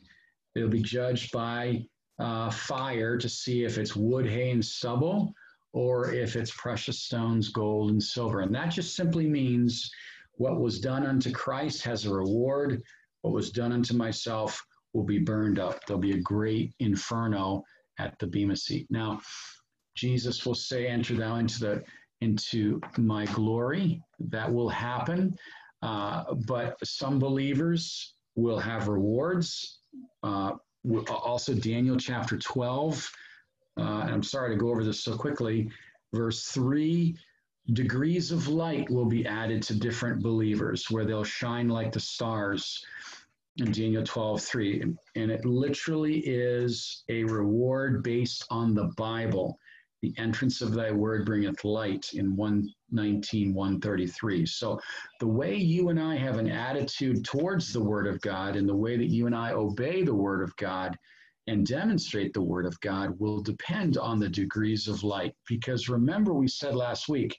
They'll 0.54 0.70
be 0.70 0.82
judged 0.82 1.32
by 1.32 1.86
uh, 2.20 2.50
fire 2.50 3.18
to 3.18 3.30
see 3.30 3.64
if 3.64 3.78
it's 3.78 3.96
wood, 3.96 4.28
hay, 4.28 4.52
and 4.52 4.64
stubble, 4.64 5.34
or 5.74 6.12
if 6.14 6.36
it's 6.36 6.52
precious 6.56 7.00
stones, 7.00 7.50
gold, 7.50 7.92
and 7.92 8.02
silver. 8.02 8.42
And 8.42 8.54
that 8.56 8.68
just 8.68 8.96
simply 8.96 9.28
means 9.28 9.90
what 10.34 10.60
was 10.60 10.80
done 10.80 11.06
unto 11.06 11.32
Christ 11.32 11.84
has 11.84 12.06
a 12.06 12.14
reward, 12.14 12.82
what 13.22 13.34
was 13.34 13.52
done 13.52 13.72
unto 13.72 13.94
myself 13.94 14.64
will 14.94 15.04
be 15.04 15.20
burned 15.20 15.60
up. 15.60 15.86
There'll 15.86 16.02
be 16.02 16.14
a 16.14 16.22
great 16.22 16.74
inferno 16.80 17.64
at 18.00 18.18
the 18.20 18.28
Bema 18.28 18.56
seat. 18.56 18.88
Now, 18.90 19.22
Jesus 20.00 20.46
will 20.46 20.56
say, 20.56 20.88
Enter 20.88 21.15
thou 21.15 21.36
into 21.36 21.60
the 21.60 21.84
into 22.22 22.82
my 22.98 23.25
glory. 23.25 24.01
That 24.20 24.51
will 24.51 24.70
happen. 24.70 25.38
Uh, 25.82 26.34
but 26.46 26.77
some 26.84 27.20
believers 27.20 28.13
will 28.36 28.60
have 28.60 28.88
rewards. 28.88 29.79
Uh, 30.24 30.53
also, 31.10 31.53
Daniel 31.53 31.98
chapter 31.98 32.38
12, 32.38 33.12
uh, 33.77 33.82
and 33.82 34.12
I'm 34.12 34.24
sorry 34.24 34.53
to 34.53 34.60
go 34.60 34.70
over 34.70 34.84
this 34.84 35.03
so 35.03 35.15
quickly, 35.15 35.70
verse 36.13 36.46
3 36.48 37.15
degrees 37.74 38.32
of 38.32 38.48
light 38.48 38.89
will 38.89 39.06
be 39.06 39.25
added 39.25 39.62
to 39.63 39.75
different 39.75 40.24
believers 40.24 40.89
where 40.89 41.06
they'll 41.06 41.24
shine 41.24 41.70
like 41.70 41.91
the 41.91 42.00
stars 42.00 42.84
in 43.58 43.72
Daniel 43.72 44.03
12, 44.03 44.41
3. 44.41 44.84
And 45.15 45.32
it 45.32 45.46
literally 45.46 46.20
is 46.20 47.03
a 47.10 47.24
reward 47.25 48.03
based 48.03 48.46
on 48.50 48.74
the 48.74 48.91
Bible. 48.98 49.60
The 50.01 50.13
entrance 50.18 50.62
of 50.62 50.74
thy 50.74 50.91
word 50.91 51.25
bringeth 51.25 51.65
light 51.65 52.12
in 52.13 52.36
119, 52.36 53.53
133. 53.53 54.46
So 54.46 54.79
the 55.20 55.27
way 55.27 55.56
you 55.56 55.89
and 55.89 56.00
I 56.00 56.15
have 56.15 56.38
an 56.38 56.50
attitude 56.50 57.25
towards 57.25 57.74
the 57.74 57.84
word 57.84 58.08
of 58.08 58.22
God 58.22 58.56
and 58.56 58.68
the 58.68 58.75
way 58.75 58.96
that 58.96 59.10
you 59.10 59.25
and 59.25 59.36
I 59.36 59.51
obey 59.51 60.03
the 60.03 60.15
word 60.15 60.41
of 60.41 60.56
God 60.56 60.98
and 61.48 61.65
demonstrate 61.65 62.34
the 62.34 62.41
word 62.41 62.65
of 62.65 62.79
God 62.79 63.20
will 63.20 63.41
depend 63.41 63.98
on 63.98 64.20
the 64.20 64.29
degrees 64.29 64.88
of 64.88 65.03
light. 65.03 65.36
Because 65.48 65.89
remember, 65.89 66.34
we 66.34 66.48
said 66.48 66.75
last 66.75 67.10
week, 67.10 67.38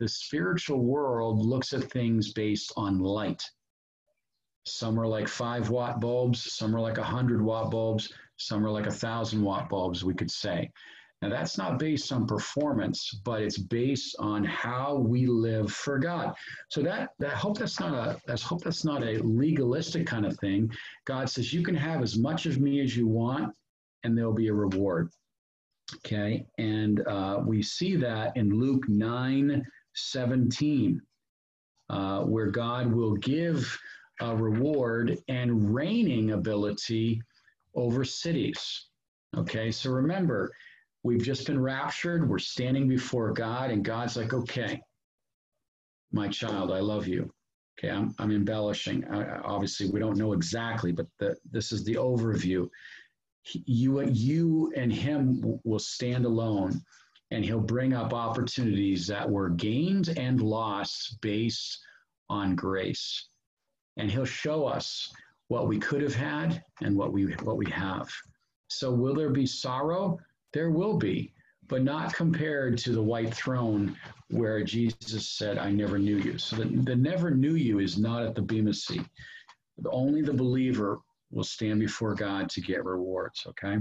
the 0.00 0.08
spiritual 0.08 0.82
world 0.82 1.38
looks 1.38 1.72
at 1.72 1.84
things 1.84 2.32
based 2.32 2.72
on 2.76 2.98
light. 2.98 3.44
Some 4.66 4.98
are 4.98 5.06
like 5.06 5.28
five 5.28 5.68
watt 5.68 6.00
bulbs, 6.00 6.52
some 6.54 6.74
are 6.74 6.80
like 6.80 6.98
a 6.98 7.04
hundred 7.04 7.42
watt 7.42 7.70
bulbs, 7.70 8.12
some 8.36 8.64
are 8.66 8.70
like 8.70 8.86
a 8.86 8.92
thousand 8.92 9.42
watt 9.42 9.68
bulbs, 9.68 10.04
we 10.04 10.14
could 10.14 10.30
say. 10.30 10.72
Now 11.24 11.30
that's 11.30 11.56
not 11.56 11.78
based 11.78 12.12
on 12.12 12.26
performance, 12.26 13.18
but 13.24 13.40
it's 13.40 13.56
based 13.56 14.14
on 14.18 14.44
how 14.44 14.96
we 14.96 15.24
live 15.24 15.72
for 15.72 15.98
God. 15.98 16.34
So 16.68 16.82
that 16.82 17.12
that 17.18 17.32
hope 17.32 17.56
that's 17.56 17.80
not 17.80 17.94
a 17.94 18.20
that's 18.26 18.42
hope 18.42 18.62
that's 18.62 18.84
not 18.84 19.02
a 19.02 19.22
legalistic 19.22 20.06
kind 20.06 20.26
of 20.26 20.38
thing. 20.38 20.70
God 21.06 21.30
says 21.30 21.50
you 21.50 21.62
can 21.62 21.76
have 21.76 22.02
as 22.02 22.18
much 22.18 22.44
of 22.44 22.60
me 22.60 22.82
as 22.82 22.94
you 22.94 23.08
want, 23.08 23.54
and 24.02 24.18
there'll 24.18 24.34
be 24.34 24.48
a 24.48 24.54
reward. 24.54 25.08
Okay, 25.96 26.44
and 26.58 27.00
uh, 27.08 27.40
we 27.42 27.62
see 27.62 27.96
that 27.96 28.36
in 28.36 28.50
Luke 28.60 28.86
9, 28.86 29.64
17, 29.94 31.00
uh, 31.88 32.20
where 32.20 32.50
God 32.50 32.92
will 32.92 33.14
give 33.14 33.78
a 34.20 34.36
reward 34.36 35.16
and 35.28 35.74
reigning 35.74 36.32
ability 36.32 37.22
over 37.74 38.04
cities. 38.04 38.88
Okay, 39.34 39.70
so 39.70 39.90
remember, 39.90 40.52
we've 41.04 41.22
just 41.22 41.46
been 41.46 41.60
raptured, 41.60 42.28
we're 42.28 42.38
standing 42.38 42.88
before 42.88 43.32
God, 43.32 43.70
and 43.70 43.84
God's 43.84 44.16
like, 44.16 44.34
okay, 44.34 44.80
my 46.12 46.28
child, 46.28 46.72
I 46.72 46.80
love 46.80 47.06
you. 47.06 47.32
Okay, 47.78 47.90
I'm, 47.90 48.14
I'm 48.18 48.32
embellishing. 48.32 49.04
I, 49.04 49.38
obviously, 49.40 49.90
we 49.90 50.00
don't 50.00 50.18
know 50.18 50.32
exactly, 50.32 50.90
but 50.90 51.06
the, 51.18 51.36
this 51.50 51.70
is 51.70 51.84
the 51.84 51.94
overview. 51.94 52.68
you, 53.52 54.02
you 54.02 54.72
and 54.76 54.92
him 54.92 55.60
will 55.64 55.78
stand 55.78 56.24
alone, 56.24 56.80
and 57.30 57.44
he'll 57.44 57.60
bring 57.60 57.92
up 57.92 58.12
opportunities 58.12 59.06
that 59.06 59.28
were 59.28 59.50
gained 59.50 60.08
and 60.16 60.40
lost 60.40 61.20
based 61.20 61.78
on 62.28 62.56
grace 62.56 63.28
and 63.96 64.10
he'll 64.10 64.24
show 64.24 64.66
us 64.66 65.12
what 65.48 65.68
we 65.68 65.78
could 65.78 66.02
have 66.02 66.14
had 66.14 66.62
and 66.82 66.96
what 66.96 67.12
we 67.12 67.26
what 67.42 67.56
we 67.56 67.70
have. 67.70 68.08
So 68.68 68.92
will 68.92 69.14
there 69.14 69.30
be 69.30 69.46
sorrow? 69.46 70.18
There 70.54 70.70
will 70.70 70.96
be, 70.96 71.32
but 71.66 71.82
not 71.82 72.14
compared 72.14 72.78
to 72.78 72.92
the 72.92 73.02
white 73.02 73.34
throne 73.34 73.96
where 74.30 74.62
Jesus 74.62 75.28
said, 75.28 75.58
I 75.58 75.72
never 75.72 75.98
knew 75.98 76.16
you. 76.16 76.38
So 76.38 76.56
the, 76.56 76.66
the 76.66 76.94
never 76.94 77.32
knew 77.32 77.56
you 77.56 77.80
is 77.80 77.98
not 77.98 78.22
at 78.22 78.36
the 78.36 78.42
Bema 78.42 78.72
seat. 78.72 79.04
Only 79.90 80.22
the 80.22 80.32
believer 80.32 81.00
will 81.32 81.42
stand 81.42 81.80
before 81.80 82.14
God 82.14 82.48
to 82.50 82.60
get 82.60 82.84
rewards, 82.84 83.44
okay? 83.48 83.78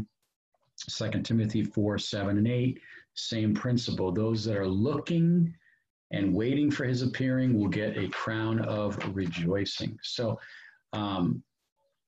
Second 0.75 1.23
Timothy 1.23 1.63
4, 1.63 1.99
7, 1.99 2.37
and 2.39 2.47
8, 2.47 2.79
same 3.13 3.53
principle. 3.53 4.11
Those 4.11 4.43
that 4.45 4.57
are 4.57 4.67
looking 4.67 5.53
and 6.09 6.33
waiting 6.33 6.71
for 6.71 6.85
his 6.85 7.03
appearing 7.03 7.59
will 7.59 7.69
get 7.69 7.97
a 7.97 8.09
crown 8.09 8.59
of 8.61 8.97
rejoicing. 9.15 9.99
So, 10.01 10.39
um, 10.91 11.43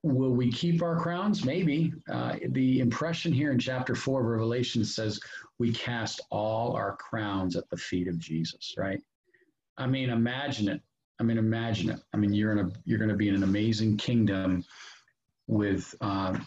will 0.06 0.32
we 0.32 0.52
keep 0.52 0.84
our 0.84 1.00
crowns? 1.00 1.44
Maybe. 1.44 1.92
Uh, 2.12 2.36
the 2.50 2.80
impression 2.80 3.34
here 3.34 3.52
in 3.52 3.58
chapter 3.58 3.96
four 3.96 4.22
of 4.22 4.28
Revelation 4.28 4.86
says 4.86 5.20
we 5.58 5.72
cast 5.74 6.22
all 6.30 6.74
our 6.74 6.96
crowns 6.98 7.56
at 7.56 7.68
the 7.70 7.78
feet 7.78 8.08
of 8.08 8.20
Jesus, 8.20 8.76
right? 8.78 9.02
I 9.78 9.88
mean, 9.88 10.10
imagine 10.10 10.70
it. 10.70 10.82
I 11.20 11.24
mean, 11.24 11.38
imagine 11.38 11.90
it. 11.90 12.02
I 12.14 12.18
mean, 12.18 12.34
you're 12.34 12.52
in 12.52 12.60
a 12.60 12.70
you're 12.86 13.00
going 13.00 13.10
to 13.10 13.16
be 13.16 13.30
in 13.30 13.36
an 13.36 13.44
amazing 13.44 13.98
kingdom 13.98 14.64
with, 15.48 15.96
uh, 16.02 16.38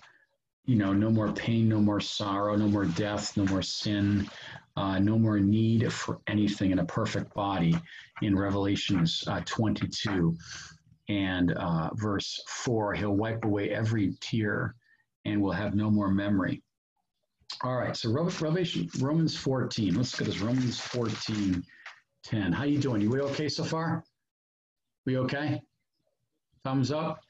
you 0.64 0.76
know, 0.76 0.92
no 0.92 1.10
more 1.10 1.32
pain, 1.32 1.68
no 1.68 1.80
more 1.80 2.00
sorrow, 2.00 2.54
no 2.54 2.68
more 2.68 2.84
death, 2.84 3.36
no 3.36 3.44
more 3.46 3.62
sin, 3.62 4.28
uh, 4.76 4.98
no 5.00 5.18
more 5.18 5.40
need 5.40 5.92
for 5.92 6.20
anything 6.28 6.70
in 6.70 6.78
a 6.78 6.84
perfect 6.84 7.34
body 7.34 7.74
in 8.22 8.38
Revelations 8.38 9.24
uh, 9.26 9.40
22 9.44 10.36
and 11.08 11.52
uh, 11.52 11.90
verse 11.94 12.40
4. 12.46 12.94
He'll 12.94 13.16
wipe 13.16 13.44
away 13.44 13.70
every 13.70 14.14
tear 14.20 14.74
and 15.24 15.40
will 15.40 15.52
have 15.52 15.74
no 15.74 15.90
more 15.90 16.08
memory. 16.08 16.62
All 17.62 17.76
right, 17.76 17.96
so 17.96 18.12
Revelation, 18.12 18.88
Romans 19.00 19.36
14. 19.36 19.94
Let's 19.94 20.12
look 20.12 20.28
at 20.28 20.34
this. 20.34 20.42
Romans 20.42 20.78
14, 20.78 21.64
10. 22.24 22.52
How 22.52 22.64
you 22.64 22.78
doing? 22.78 23.00
You 23.00 23.10
we 23.10 23.20
okay 23.20 23.48
so 23.48 23.64
far? 23.64 24.04
We 25.06 25.16
okay? 25.18 25.62
Thumbs 26.62 26.92
up? 26.92 27.20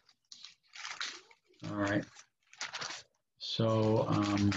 All 1.70 1.76
right. 1.76 2.04
So, 3.38 4.06
um, 4.08 4.50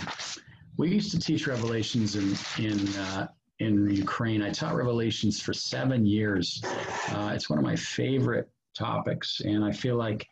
we 0.78 0.90
used 0.90 1.12
to 1.12 1.20
teach 1.20 1.48
Revelations 1.48 2.16
in 2.16 2.36
in 2.64 2.88
uh, 2.96 3.28
in 3.60 3.90
Ukraine. 3.90 4.42
I 4.42 4.50
taught 4.50 4.76
Revelations 4.76 5.40
for 5.40 5.54
seven 5.54 6.06
years. 6.06 6.62
Uh, 7.10 7.32
it's 7.34 7.50
one 7.50 7.60
of 7.60 7.66
my 7.66 7.76
favorite 7.76 8.50
topics, 8.74 9.42
and 9.42 9.64
I 9.64 9.72
feel 9.72 9.96
like 9.96 10.28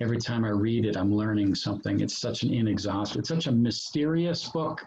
every 0.00 0.18
time 0.18 0.44
I 0.44 0.50
read 0.50 0.84
it, 0.84 0.96
I'm 0.96 1.14
learning 1.14 1.54
something. 1.54 2.00
It's 2.00 2.18
such 2.18 2.42
an 2.42 2.52
inexhaustible. 2.52 3.20
It's 3.20 3.28
such 3.28 3.46
a 3.46 3.52
mysterious 3.52 4.48
book. 4.48 4.84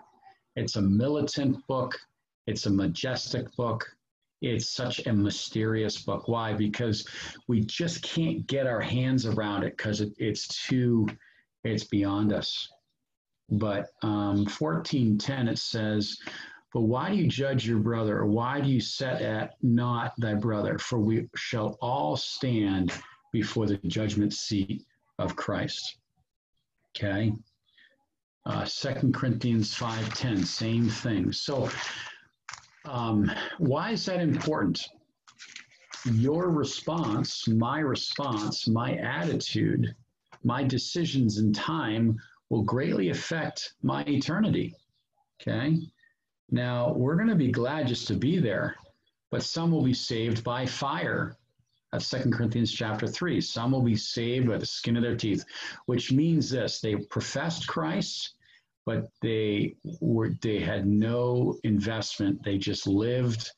It's 0.55 0.75
a 0.75 0.81
militant 0.81 1.65
book. 1.67 1.97
It's 2.47 2.65
a 2.65 2.69
majestic 2.69 3.53
book. 3.55 3.89
It's 4.41 4.69
such 4.69 5.05
a 5.07 5.13
mysterious 5.13 6.01
book. 6.01 6.27
Why? 6.27 6.53
Because 6.53 7.07
we 7.47 7.61
just 7.61 8.03
can't 8.03 8.45
get 8.47 8.67
our 8.67 8.81
hands 8.81 9.25
around 9.25 9.63
it 9.63 9.77
because 9.77 10.01
it, 10.01 10.13
it's 10.17 10.47
too, 10.67 11.07
it's 11.63 11.85
beyond 11.85 12.33
us. 12.33 12.69
But 13.49 13.89
um, 14.01 14.45
1410 14.45 15.47
it 15.47 15.57
says, 15.57 16.17
But 16.75 16.81
why 16.81 17.09
do 17.09 17.15
you 17.15 17.25
judge 17.25 17.65
your 17.65 17.79
brother, 17.79 18.17
or 18.17 18.25
why 18.25 18.59
do 18.59 18.67
you 18.67 18.81
set 18.81 19.21
at 19.21 19.53
not 19.63 20.13
thy 20.17 20.33
brother? 20.33 20.77
For 20.77 20.99
we 20.99 21.29
shall 21.33 21.77
all 21.81 22.17
stand 22.17 22.91
before 23.31 23.65
the 23.65 23.77
judgment 23.87 24.33
seat 24.33 24.83
of 25.17 25.37
Christ. 25.37 25.99
Okay. 26.89 27.31
Uh, 28.45 28.65
2 28.65 29.13
Corinthians 29.13 29.73
5.10, 29.73 30.45
same 30.45 30.89
thing. 30.89 31.31
So 31.31 31.69
um, 32.83 33.31
why 33.57 33.91
is 33.91 34.05
that 34.07 34.19
important? 34.19 34.85
Your 36.11 36.49
response, 36.49 37.47
my 37.47 37.79
response, 37.79 38.67
my 38.67 38.97
attitude, 38.97 39.95
my 40.43 40.61
decisions 40.61 41.37
in 41.37 41.53
time 41.53 42.17
will 42.49 42.63
greatly 42.63 43.11
affect 43.11 43.75
my 43.81 44.03
eternity. 44.03 44.75
Okay. 45.41 45.79
Now, 46.51 46.93
we're 46.93 47.15
going 47.15 47.29
to 47.29 47.35
be 47.35 47.51
glad 47.51 47.87
just 47.87 48.07
to 48.07 48.13
be 48.13 48.39
there, 48.39 48.75
but 49.31 49.43
some 49.43 49.71
will 49.71 49.83
be 49.83 49.93
saved 49.93 50.43
by 50.43 50.65
fire. 50.65 51.35
That's 51.91 52.05
Second 52.05 52.33
Corinthians 52.33 52.71
chapter 52.71 53.07
3. 53.07 53.41
Some 53.41 53.71
will 53.71 53.81
be 53.81 53.95
saved 53.95 54.47
by 54.47 54.57
the 54.57 54.65
skin 54.65 54.95
of 54.95 55.03
their 55.03 55.15
teeth, 55.15 55.43
which 55.85 56.11
means 56.11 56.49
this 56.49 56.79
they 56.79 56.95
professed 56.95 57.67
Christ, 57.67 58.35
but 58.85 59.09
they 59.21 59.75
were 59.99 60.29
they 60.41 60.59
had 60.59 60.85
no 60.85 61.57
investment. 61.63 62.43
They 62.43 62.57
just 62.57 62.85
lived 62.85 63.49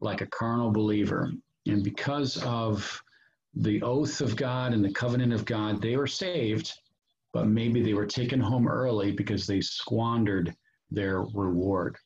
like 0.00 0.20
a 0.20 0.26
carnal 0.26 0.70
believer, 0.70 1.32
and 1.66 1.84
because 1.84 2.42
of 2.44 3.02
the 3.54 3.82
oath 3.82 4.20
of 4.20 4.36
God 4.36 4.72
and 4.72 4.84
the 4.84 4.92
covenant 4.92 5.32
of 5.32 5.44
God, 5.44 5.82
they 5.82 5.96
were 5.96 6.06
saved, 6.06 6.72
but 7.32 7.46
maybe 7.46 7.82
they 7.82 7.94
were 7.94 8.06
taken 8.06 8.40
home 8.40 8.66
early 8.66 9.12
because 9.12 9.46
they 9.46 9.60
squandered 9.60 10.56
their 10.90 11.22
reward. 11.34 11.96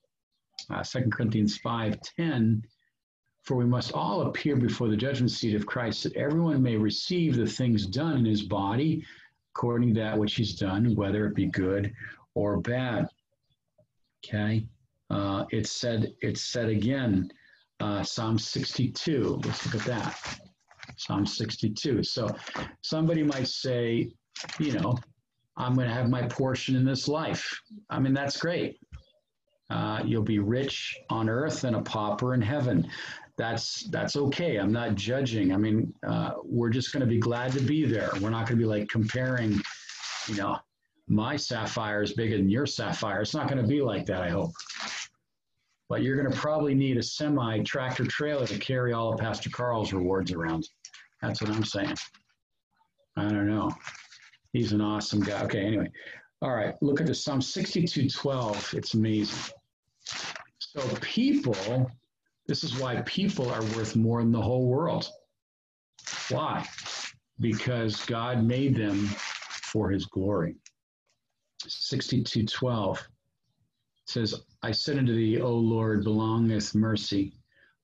Uh, 0.70 0.82
2 0.82 1.10
Corinthians 1.10 1.58
5:10 1.58 2.62
For 3.42 3.56
we 3.56 3.64
must 3.64 3.92
all 3.92 4.22
appear 4.22 4.56
before 4.56 4.88
the 4.88 4.96
judgment 4.96 5.30
seat 5.30 5.54
of 5.54 5.66
Christ, 5.66 6.02
that 6.02 6.16
everyone 6.16 6.62
may 6.62 6.76
receive 6.76 7.36
the 7.36 7.46
things 7.46 7.86
done 7.86 8.18
in 8.18 8.24
his 8.24 8.42
body 8.42 9.04
according 9.56 9.94
to 9.94 10.00
that 10.00 10.18
which 10.18 10.34
he's 10.34 10.54
done, 10.54 10.94
whether 10.94 11.26
it 11.26 11.34
be 11.34 11.46
good 11.46 11.90
or 12.34 12.60
bad. 12.60 13.08
Okay. 14.22 14.66
Uh, 15.08 15.44
it's 15.50 15.70
said, 15.70 16.12
it's 16.20 16.42
said 16.42 16.68
again, 16.68 17.30
uh, 17.80 18.02
Psalm 18.02 18.38
62. 18.38 19.40
Let's 19.44 19.64
look 19.64 19.82
at 19.82 19.86
that. 19.86 20.40
Psalm 20.96 21.24
62. 21.24 22.02
So 22.02 22.28
somebody 22.82 23.22
might 23.22 23.48
say, 23.48 24.10
you 24.58 24.72
know, 24.72 24.98
I'm 25.56 25.74
going 25.74 25.88
to 25.88 25.94
have 25.94 26.10
my 26.10 26.26
portion 26.26 26.76
in 26.76 26.84
this 26.84 27.08
life. 27.08 27.58
I 27.88 27.98
mean, 27.98 28.12
that's 28.12 28.36
great. 28.36 28.78
Uh, 29.68 30.00
you'll 30.04 30.22
be 30.22 30.38
rich 30.38 30.96
on 31.10 31.28
earth 31.28 31.64
and 31.64 31.76
a 31.76 31.82
pauper 31.82 32.34
in 32.34 32.42
heaven. 32.42 32.88
That's 33.36 33.82
that's 33.90 34.16
okay. 34.16 34.56
I'm 34.56 34.72
not 34.72 34.94
judging. 34.94 35.52
I 35.52 35.56
mean, 35.56 35.92
uh, 36.06 36.32
we're 36.44 36.70
just 36.70 36.92
going 36.92 37.00
to 37.00 37.06
be 37.06 37.18
glad 37.18 37.52
to 37.52 37.60
be 37.60 37.84
there. 37.84 38.10
We're 38.20 38.30
not 38.30 38.48
going 38.48 38.58
to 38.58 38.64
be 38.64 38.64
like 38.64 38.88
comparing, 38.88 39.60
you 40.28 40.36
know, 40.36 40.56
my 41.08 41.36
sapphire 41.36 42.02
is 42.02 42.12
bigger 42.12 42.36
than 42.36 42.48
your 42.48 42.66
sapphire. 42.66 43.20
It's 43.20 43.34
not 43.34 43.48
going 43.48 43.60
to 43.60 43.68
be 43.68 43.82
like 43.82 44.06
that. 44.06 44.22
I 44.22 44.30
hope. 44.30 44.52
But 45.88 46.02
you're 46.02 46.16
going 46.16 46.32
to 46.32 46.38
probably 46.38 46.74
need 46.74 46.96
a 46.96 47.02
semi 47.02 47.62
tractor 47.62 48.04
trailer 48.04 48.46
to 48.46 48.58
carry 48.58 48.92
all 48.92 49.12
of 49.12 49.20
Pastor 49.20 49.50
Carl's 49.50 49.92
rewards 49.92 50.32
around. 50.32 50.68
That's 51.22 51.40
what 51.40 51.50
I'm 51.50 51.64
saying. 51.64 51.94
I 53.16 53.22
don't 53.22 53.48
know. 53.48 53.70
He's 54.52 54.72
an 54.72 54.80
awesome 54.80 55.20
guy. 55.20 55.42
Okay, 55.44 55.64
anyway. 55.64 55.90
All 56.42 56.54
right, 56.54 56.74
look 56.82 57.00
at 57.00 57.06
the 57.06 57.14
Psalm 57.14 57.40
62:12. 57.40 58.74
It's 58.74 58.94
amazing. 58.94 59.52
So 60.58 60.86
people, 61.00 61.90
this 62.46 62.64
is 62.64 62.78
why 62.78 63.00
people 63.02 63.50
are 63.50 63.62
worth 63.76 63.96
more 63.96 64.22
than 64.22 64.32
the 64.32 64.40
whole 64.40 64.66
world. 64.66 65.08
Why? 66.30 66.66
Because 67.40 68.04
God 68.06 68.44
made 68.44 68.76
them 68.76 69.06
for 69.72 69.90
his 69.90 70.06
glory. 70.06 70.56
62:12 71.66 72.98
says, 74.06 74.42
I 74.62 74.70
said 74.70 74.98
unto 74.98 75.14
thee, 75.14 75.40
O 75.40 75.52
Lord, 75.52 76.04
belongeth 76.04 76.74
mercy, 76.74 77.32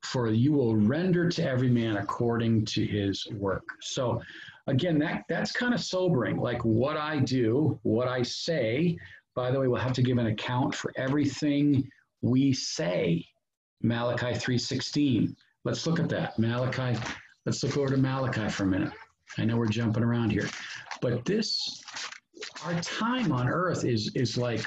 for 0.02 0.28
you 0.28 0.52
will 0.52 0.76
render 0.76 1.28
to 1.28 1.48
every 1.48 1.70
man 1.70 1.96
according 1.96 2.64
to 2.66 2.84
his 2.84 3.26
work. 3.32 3.64
So 3.80 4.22
again, 4.66 4.98
that 5.00 5.24
that's 5.28 5.52
kind 5.52 5.74
of 5.74 5.80
sobering. 5.80 6.36
Like 6.36 6.64
what 6.64 6.96
I 6.96 7.18
do, 7.18 7.78
what 7.82 8.08
I 8.08 8.22
say. 8.22 8.98
By 9.34 9.50
the 9.50 9.58
way, 9.58 9.66
we'll 9.66 9.80
have 9.80 9.94
to 9.94 10.02
give 10.02 10.18
an 10.18 10.26
account 10.26 10.74
for 10.74 10.92
everything 10.96 11.90
we 12.22 12.52
say. 12.52 13.26
Malachi 13.82 14.34
3:16. 14.38 15.36
Let's 15.64 15.86
look 15.86 15.98
at 15.98 16.08
that. 16.08 16.38
Malachi, 16.38 16.98
let's 17.44 17.62
look 17.62 17.76
over 17.76 17.90
to 17.90 17.96
Malachi 17.96 18.48
for 18.48 18.62
a 18.62 18.66
minute. 18.66 18.92
I 19.38 19.44
know 19.44 19.56
we're 19.56 19.66
jumping 19.66 20.02
around 20.02 20.30
here. 20.30 20.48
But 21.00 21.24
this 21.24 21.82
our 22.64 22.80
time 22.80 23.32
on 23.32 23.48
earth 23.48 23.84
is 23.84 24.10
is 24.14 24.38
like 24.38 24.64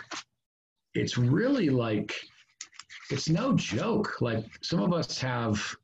it's 0.94 1.18
really 1.18 1.70
like 1.70 2.14
it's 3.10 3.30
no 3.30 3.54
joke. 3.54 4.22
Like 4.22 4.46
some 4.62 4.82
of 4.82 4.94
us 4.94 5.18
have 5.20 5.76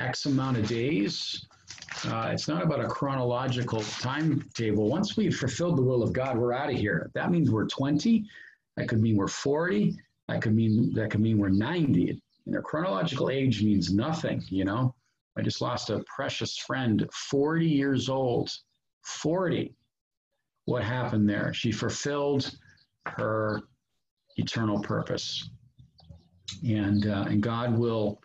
X 0.00 0.26
amount 0.26 0.58
of 0.58 0.68
days. 0.68 1.46
Uh, 2.06 2.30
it's 2.32 2.48
not 2.48 2.62
about 2.62 2.80
a 2.80 2.88
chronological 2.88 3.82
timetable. 3.82 4.88
Once 4.88 5.16
we've 5.16 5.36
fulfilled 5.36 5.76
the 5.76 5.82
will 5.82 6.02
of 6.02 6.12
God, 6.12 6.38
we're 6.38 6.54
out 6.54 6.70
of 6.70 6.76
here. 6.76 7.10
That 7.14 7.30
means 7.30 7.50
we're 7.50 7.66
20. 7.66 8.24
That 8.76 8.88
could 8.88 9.00
mean 9.00 9.16
we're 9.16 9.28
40. 9.28 9.96
That 10.30 10.42
could 10.42 10.54
mean 10.54 10.92
that 10.94 11.10
could 11.10 11.20
mean 11.20 11.38
we're 11.38 11.48
90. 11.48 12.22
You 12.46 12.52
know, 12.52 12.62
chronological 12.62 13.30
age 13.30 13.62
means 13.62 13.92
nothing. 13.92 14.42
You 14.48 14.64
know, 14.64 14.94
I 15.36 15.42
just 15.42 15.60
lost 15.60 15.90
a 15.90 16.04
precious 16.14 16.56
friend, 16.56 17.04
40 17.12 17.66
years 17.66 18.08
old. 18.08 18.50
40. 19.04 19.74
What 20.66 20.84
happened 20.84 21.28
there? 21.28 21.52
She 21.52 21.72
fulfilled 21.72 22.50
her 23.06 23.62
eternal 24.36 24.80
purpose. 24.80 25.50
And, 26.62 27.06
uh, 27.06 27.24
and 27.28 27.42
God 27.42 27.76
will 27.76 28.20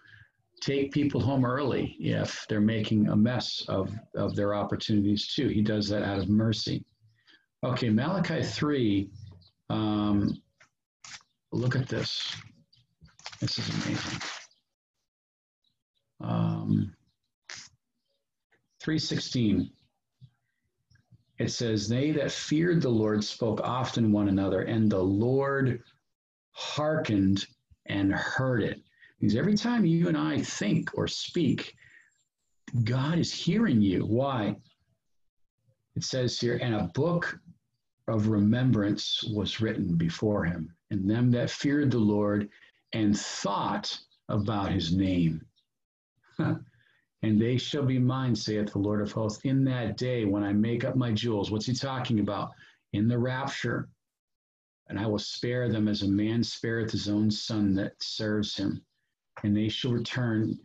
take 0.62 0.92
people 0.92 1.22
home 1.22 1.46
early 1.46 1.96
if 2.00 2.46
they're 2.50 2.62
making 2.62 3.08
a 3.10 3.16
mess 3.16 3.64
of, 3.68 3.92
of 4.16 4.36
their 4.36 4.54
opportunities 4.54 5.34
too. 5.34 5.48
He 5.48 5.62
does 5.62 5.88
that 5.90 6.04
out 6.04 6.20
of 6.20 6.30
mercy. 6.30 6.84
Okay, 7.64 7.90
Malachi 7.90 8.44
3, 8.44 9.10
um, 9.70 10.42
look 11.56 11.76
at 11.76 11.88
this. 11.88 12.36
This 13.40 13.58
is 13.58 13.70
amazing. 13.70 14.22
Um, 16.22 16.94
316 18.82 19.72
it 21.38 21.52
says, 21.52 21.88
They 21.88 22.12
that 22.12 22.32
feared 22.32 22.82
the 22.82 22.90
Lord 22.90 23.24
spoke 23.24 23.60
often 23.64 24.12
one 24.12 24.30
another, 24.30 24.62
and 24.62 24.90
the 24.90 25.04
Lord 25.04 25.82
hearkened 26.52 27.46
and 27.88 28.14
heard 28.14 28.64
it. 28.64 28.82
Because 29.20 29.36
every 29.36 29.56
time 29.56 29.86
you 29.86 30.08
and 30.08 30.18
I 30.18 30.42
think 30.42 30.92
or 30.98 31.08
speak, 31.08 31.76
God 32.84 33.20
is 33.20 33.34
hearing 33.34 33.82
you. 33.82 34.06
Why? 34.06 34.56
It 35.96 36.04
says 36.04 36.40
here, 36.40 36.58
and 36.62 36.76
a 36.76 36.92
book 36.94 37.38
of 38.08 38.28
remembrance 38.28 39.24
was 39.24 39.62
written 39.62 39.96
before 39.96 40.46
him, 40.46 40.75
and 40.92 41.10
them 41.10 41.32
that 41.32 41.50
feared 41.50 41.92
the 41.92 41.98
Lord 41.98 42.50
and 42.94 43.18
thought 43.18 43.98
about 44.30 44.72
his 44.72 44.94
name. 44.94 45.46
and 46.38 47.42
they 47.42 47.58
shall 47.58 47.84
be 47.84 48.00
mine, 48.00 48.36
saith 48.36 48.72
the 48.72 48.80
Lord 48.80 49.02
of 49.02 49.12
hosts, 49.12 49.44
in 49.46 49.64
that 49.66 49.98
day 49.98 50.26
when 50.26 50.44
I 50.44 50.54
make 50.54 50.84
up 50.84 50.96
my 50.96 51.12
jewels. 51.12 51.52
What's 51.52 51.66
he 51.66 51.74
talking 51.74 52.20
about? 52.20 52.52
In 52.94 53.08
the 53.08 53.18
rapture. 53.18 53.90
And 54.88 55.00
I 55.00 55.08
will 55.08 55.20
spare 55.20 55.70
them 55.70 55.88
as 55.88 56.04
a 56.04 56.08
man 56.08 56.44
spareth 56.44 56.92
his 56.92 57.10
own 57.10 57.32
son 57.32 57.74
that 57.76 57.94
serves 58.00 58.56
him. 58.56 58.84
And 59.44 59.58
they 59.58 59.68
shall 59.68 59.92
return 59.92 60.58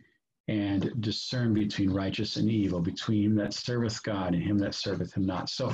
and 0.47 0.91
discern 1.01 1.53
between 1.53 1.89
righteous 1.89 2.35
and 2.35 2.49
evil, 2.49 2.81
between 2.81 3.23
him 3.23 3.35
that 3.35 3.53
serveth 3.53 4.03
God 4.03 4.33
and 4.33 4.43
him 4.43 4.57
that 4.59 4.75
serveth 4.75 5.13
him 5.13 5.25
not. 5.25 5.49
So 5.49 5.73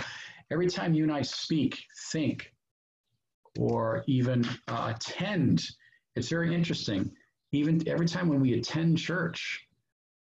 every 0.51 0.67
time 0.67 0.93
you 0.93 1.03
and 1.03 1.11
I 1.11 1.21
speak, 1.21 1.83
think, 2.11 2.53
or 3.57 4.03
even 4.07 4.45
uh, 4.67 4.93
attend, 4.95 5.63
it's 6.15 6.29
very 6.29 6.53
interesting. 6.53 7.11
Even 7.51 7.87
every 7.87 8.07
time 8.07 8.27
when 8.27 8.39
we 8.39 8.53
attend 8.53 8.97
church, 8.97 9.67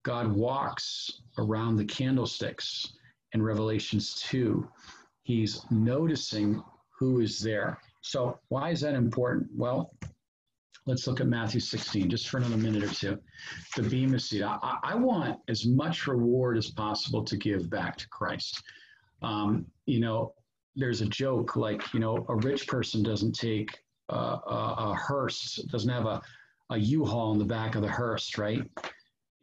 God 0.04 0.32
walks 0.32 1.22
around 1.38 1.78
the 1.78 1.86
candlesticks 1.86 2.94
in 3.34 3.42
Revelations 3.42 4.16
2. 4.28 4.68
He's 5.24 5.62
noticing 5.72 6.64
who 7.00 7.22
is 7.22 7.40
there. 7.40 7.80
So, 8.02 8.40
why 8.50 8.70
is 8.70 8.82
that 8.82 8.94
important? 8.94 9.50
Well, 9.56 9.92
let's 10.86 11.08
look 11.08 11.20
at 11.20 11.28
Matthew 11.28 11.60
16 11.60 12.10
just 12.10 12.30
for 12.30 12.38
another 12.38 12.58
minute 12.58 12.84
or 12.84 12.94
two. 12.94 13.18
The 13.76 13.84
Bema 13.84 14.20
seat. 14.20 14.44
I, 14.44 14.78
I 14.84 14.96
want 14.96 15.40
as 15.48 15.66
much 15.66 16.08
reward 16.08 16.58
as 16.58 16.70
possible 16.70 17.24
to 17.24 17.36
give 17.36 17.70
back 17.70 17.98
to 17.98 18.08
Christ. 18.10 18.62
Um, 19.22 19.66
you 19.88 20.00
know, 20.00 20.34
there's 20.76 21.02
a 21.02 21.08
joke 21.08 21.56
like, 21.56 21.94
you 21.94 22.00
know, 22.00 22.26
a 22.30 22.36
rich 22.36 22.68
person 22.68 23.04
doesn't 23.04 23.34
take 23.34 23.78
a, 24.10 24.16
a, 24.16 24.76
a 24.78 24.96
hearse, 24.96 25.56
doesn't 25.72 25.90
have 25.90 26.06
a, 26.06 26.22
a 26.70 26.78
U-Haul 26.78 27.34
in 27.34 27.40
the 27.40 27.46
back 27.46 27.76
of 27.76 27.82
the 27.82 27.88
hearse, 27.88 28.38
right? 28.38 28.64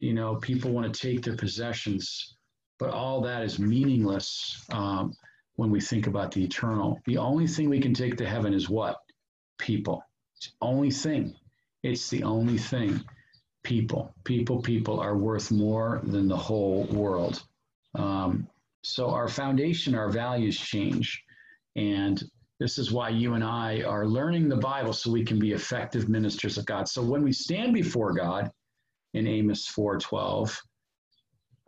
you 0.02 0.12
know, 0.12 0.34
people 0.34 0.72
want 0.72 0.92
to 0.92 1.00
take 1.00 1.22
their 1.22 1.36
possessions, 1.36 2.34
but 2.80 2.90
all 2.90 3.20
that 3.20 3.44
is 3.44 3.60
meaningless 3.60 4.60
um, 4.72 5.14
when 5.54 5.70
we 5.70 5.80
think 5.80 6.08
about 6.08 6.32
the 6.32 6.42
eternal. 6.42 7.00
The 7.06 7.18
only 7.18 7.46
thing 7.46 7.70
we 7.70 7.78
can 7.78 7.94
take 7.94 8.16
to 8.16 8.26
heaven 8.26 8.52
is 8.52 8.68
what? 8.68 8.96
People. 9.58 10.04
It's 10.36 10.48
the 10.48 10.66
only 10.66 10.90
thing. 10.90 11.36
It's 11.84 12.10
the 12.10 12.24
only 12.24 12.58
thing. 12.58 13.04
People. 13.62 14.12
People, 14.24 14.60
people 14.60 14.98
are 14.98 15.16
worth 15.16 15.52
more 15.52 16.00
than 16.02 16.26
the 16.26 16.36
whole 16.36 16.82
world. 16.90 17.40
Um, 17.94 18.48
so 18.82 19.10
our 19.10 19.28
foundation, 19.28 19.94
our 19.94 20.10
values 20.10 20.58
change. 20.58 21.22
And 21.76 22.22
this 22.58 22.78
is 22.78 22.92
why 22.92 23.08
you 23.08 23.34
and 23.34 23.42
I 23.44 23.82
are 23.82 24.06
learning 24.06 24.48
the 24.48 24.56
Bible 24.56 24.92
so 24.92 25.10
we 25.10 25.24
can 25.24 25.38
be 25.38 25.52
effective 25.52 26.08
ministers 26.08 26.58
of 26.58 26.66
God. 26.66 26.88
So 26.88 27.02
when 27.02 27.22
we 27.22 27.32
stand 27.32 27.74
before 27.74 28.12
God, 28.12 28.50
in 29.14 29.26
Amos 29.26 29.66
4:12. 29.68 30.58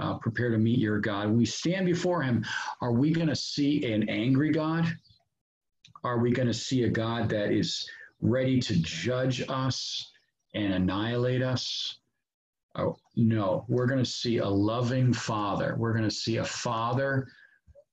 Uh, 0.01 0.19
prepare 0.19 0.51
to 0.51 0.59
meet 0.59 0.81
your 0.81 0.99
God. 0.99 1.29
When 1.29 1.37
we 1.37 1.47
stand 1.47 1.87
before 1.87 2.21
Him, 2.23 2.45
are 2.81 2.93
we 2.93 3.13
going 3.13 3.29
to 3.29 3.37
see 3.37 3.93
an 3.93 4.09
angry 4.09 4.51
God, 4.51 4.87
Are 6.03 6.19
we 6.19 6.33
going 6.33 6.49
to 6.49 6.55
see 6.55 6.83
a 6.83 6.91
God 6.91 7.31
that 7.31 7.51
is 7.51 7.89
ready 8.21 8.61
to 8.61 8.77
judge 8.83 9.43
us 9.49 10.13
and 10.53 10.75
annihilate 10.75 11.43
us? 11.43 11.99
Oh, 12.77 12.97
no, 13.17 13.65
we're 13.69 13.87
going 13.87 14.03
to 14.03 14.11
see 14.11 14.39
a 14.39 14.49
loving 14.49 15.13
Father. 15.13 15.77
We're 15.79 15.93
going 15.93 16.09
to 16.09 16.15
see 16.15 16.39
a 16.39 16.45
Father, 16.45 17.29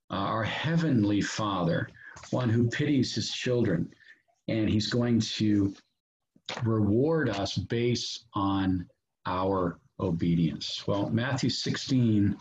uh, 0.10 0.16
our 0.16 0.44
Heavenly 0.44 1.22
Father, 1.22 1.88
one 2.32 2.50
who 2.50 2.68
pities 2.68 3.14
his 3.14 3.32
children. 3.32 3.90
And 4.48 4.68
he's 4.68 4.90
going 4.90 5.20
to 5.20 5.74
reward 6.64 7.30
us 7.30 7.58
based 7.58 8.26
on 8.34 8.88
our 9.26 9.80
obedience. 10.00 10.84
Well, 10.88 11.10
Matthew 11.10 11.50
16, 11.50 12.36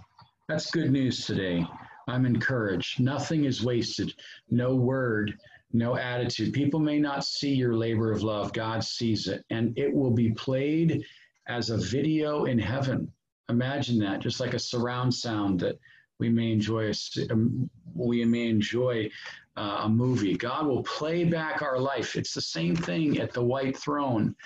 that's 0.48 0.70
good 0.70 0.90
news 0.90 1.26
today. 1.26 1.66
I'm 2.08 2.24
encouraged. 2.24 3.00
Nothing 3.00 3.44
is 3.44 3.62
wasted, 3.62 4.14
no 4.50 4.74
word, 4.74 5.38
no 5.72 5.96
attitude. 5.96 6.52
People 6.52 6.80
may 6.80 6.98
not 6.98 7.24
see 7.24 7.54
your 7.54 7.74
labor 7.74 8.10
of 8.10 8.22
love, 8.22 8.52
God 8.52 8.82
sees 8.82 9.28
it, 9.28 9.44
and 9.50 9.78
it 9.78 9.94
will 9.94 10.10
be 10.10 10.32
played 10.32 11.04
as 11.50 11.70
a 11.70 11.76
video 11.76 12.44
in 12.44 12.58
heaven. 12.58 13.12
Imagine 13.48 13.98
that, 13.98 14.20
just 14.20 14.38
like 14.38 14.54
a 14.54 14.58
surround 14.58 15.12
sound 15.12 15.58
that 15.60 15.78
we 16.20 16.28
may 16.28 16.52
enjoy. 16.52 16.92
Um, 17.28 17.68
we 17.92 18.24
may 18.24 18.46
enjoy 18.48 19.10
uh, 19.56 19.80
a 19.82 19.88
movie. 19.88 20.36
God 20.36 20.66
will 20.66 20.84
play 20.84 21.24
back 21.24 21.60
our 21.60 21.78
life. 21.78 22.14
It's 22.14 22.32
the 22.32 22.40
same 22.40 22.76
thing 22.76 23.18
at 23.18 23.32
the 23.32 23.42
white 23.42 23.76
throne. 23.76 24.36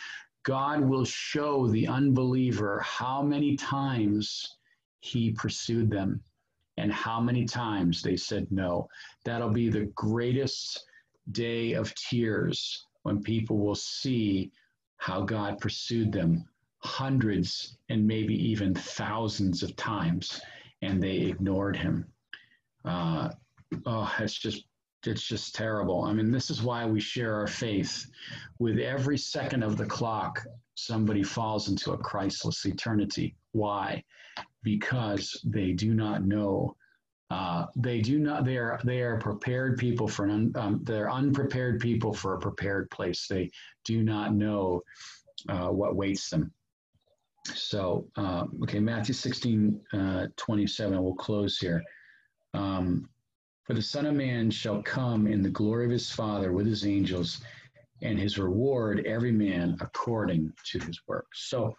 God 0.45 0.81
will 0.81 1.05
show 1.05 1.69
the 1.69 1.87
unbeliever 1.87 2.81
how 2.81 3.23
many 3.23 3.55
times 3.57 4.57
he 5.01 5.33
pursued 5.33 5.91
them 5.91 6.23
and 6.79 6.91
how 6.91 7.21
many 7.21 7.45
times 7.45 8.01
they 8.01 8.17
said 8.17 8.47
no. 8.51 8.89
That'll 9.27 9.51
be 9.51 9.69
the 9.69 9.91
greatest 9.95 10.83
day 11.33 11.75
of 11.75 11.95
tears 11.95 12.87
when 13.03 13.23
people 13.23 13.59
will 13.59 13.75
see 13.75 14.51
how 14.97 15.21
God 15.21 15.59
pursued 15.59 16.11
them 16.11 16.49
hundreds 16.85 17.79
and 17.89 18.07
maybe 18.07 18.35
even 18.51 18.75
thousands 18.75 19.63
of 19.63 19.75
times 19.77 20.41
and 20.83 21.03
they 21.03 21.17
ignored 21.17 21.77
him. 21.77 22.07
Uh, 22.85 23.31
oh, 23.87 24.13
it's 24.21 24.39
just 24.39 24.65
it's 25.07 25.27
just 25.27 25.55
terrible. 25.55 26.05
I 26.05 26.13
mean, 26.13 26.31
this 26.31 26.51
is 26.51 26.63
why 26.63 26.87
we 26.87 27.01
share 27.01 27.35
our 27.35 27.47
faith. 27.47 28.07
With 28.59 28.79
every 28.79 29.19
second 29.19 29.63
of 29.63 29.77
the 29.77 29.85
clock, 29.85 30.45
somebody 30.77 31.23
falls 31.23 31.69
into 31.69 31.93
a 31.93 31.99
Christless 31.99 32.65
eternity. 32.65 33.37
Why? 33.53 34.03
Because 34.63 35.39
they 35.45 35.73
do 35.73 35.95
not 35.95 36.25
know. 36.25 36.77
Uh, 37.31 37.67
they 37.77 38.01
do 38.01 38.19
not. 38.19 38.45
They 38.45 38.57
are. 38.57 38.81
They 38.85 39.01
are 39.01 39.19
prepared 39.19 39.79
people 39.79 40.09
for 40.09 40.27
an. 40.27 40.53
Um, 40.57 40.81
they're 40.85 41.11
unprepared 41.11 41.81
people 41.81 42.13
for 42.13 42.35
a 42.35 42.41
prepared 42.41 42.91
place. 42.91 43.27
They 43.29 43.51
do 43.85 44.03
not 44.03 44.35
know 44.35 44.83
uh, 45.49 45.69
what 45.69 45.97
waits 45.97 46.31
them. 46.31 46.53
So, 47.47 48.09
uh, 48.17 48.45
okay, 48.63 48.81
Matthew 48.81 49.15
16, 49.15 49.81
uh, 49.93 50.27
27. 50.37 51.03
We'll 51.03 51.15
close 51.15 51.59
here. 51.59 51.83
Um, 52.55 53.09
for 53.65 53.75
the 53.75 53.83
Son 53.83 54.07
of 54.07 54.15
Man 54.15 54.51
shall 54.51 54.83
come 54.83 55.27
in 55.27 55.43
the 55.43 55.51
glory 55.51 55.85
of 55.85 55.91
his 55.91 56.11
Father 56.11 56.53
with 56.53 56.67
his 56.67 56.87
angels, 56.87 57.41
and 58.03 58.19
his 58.19 58.39
reward 58.39 59.05
every 59.07 59.33
man 59.33 59.77
according 59.81 60.53
to 60.67 60.79
his 60.81 61.01
work. 61.07 61.27
So, 61.35 61.75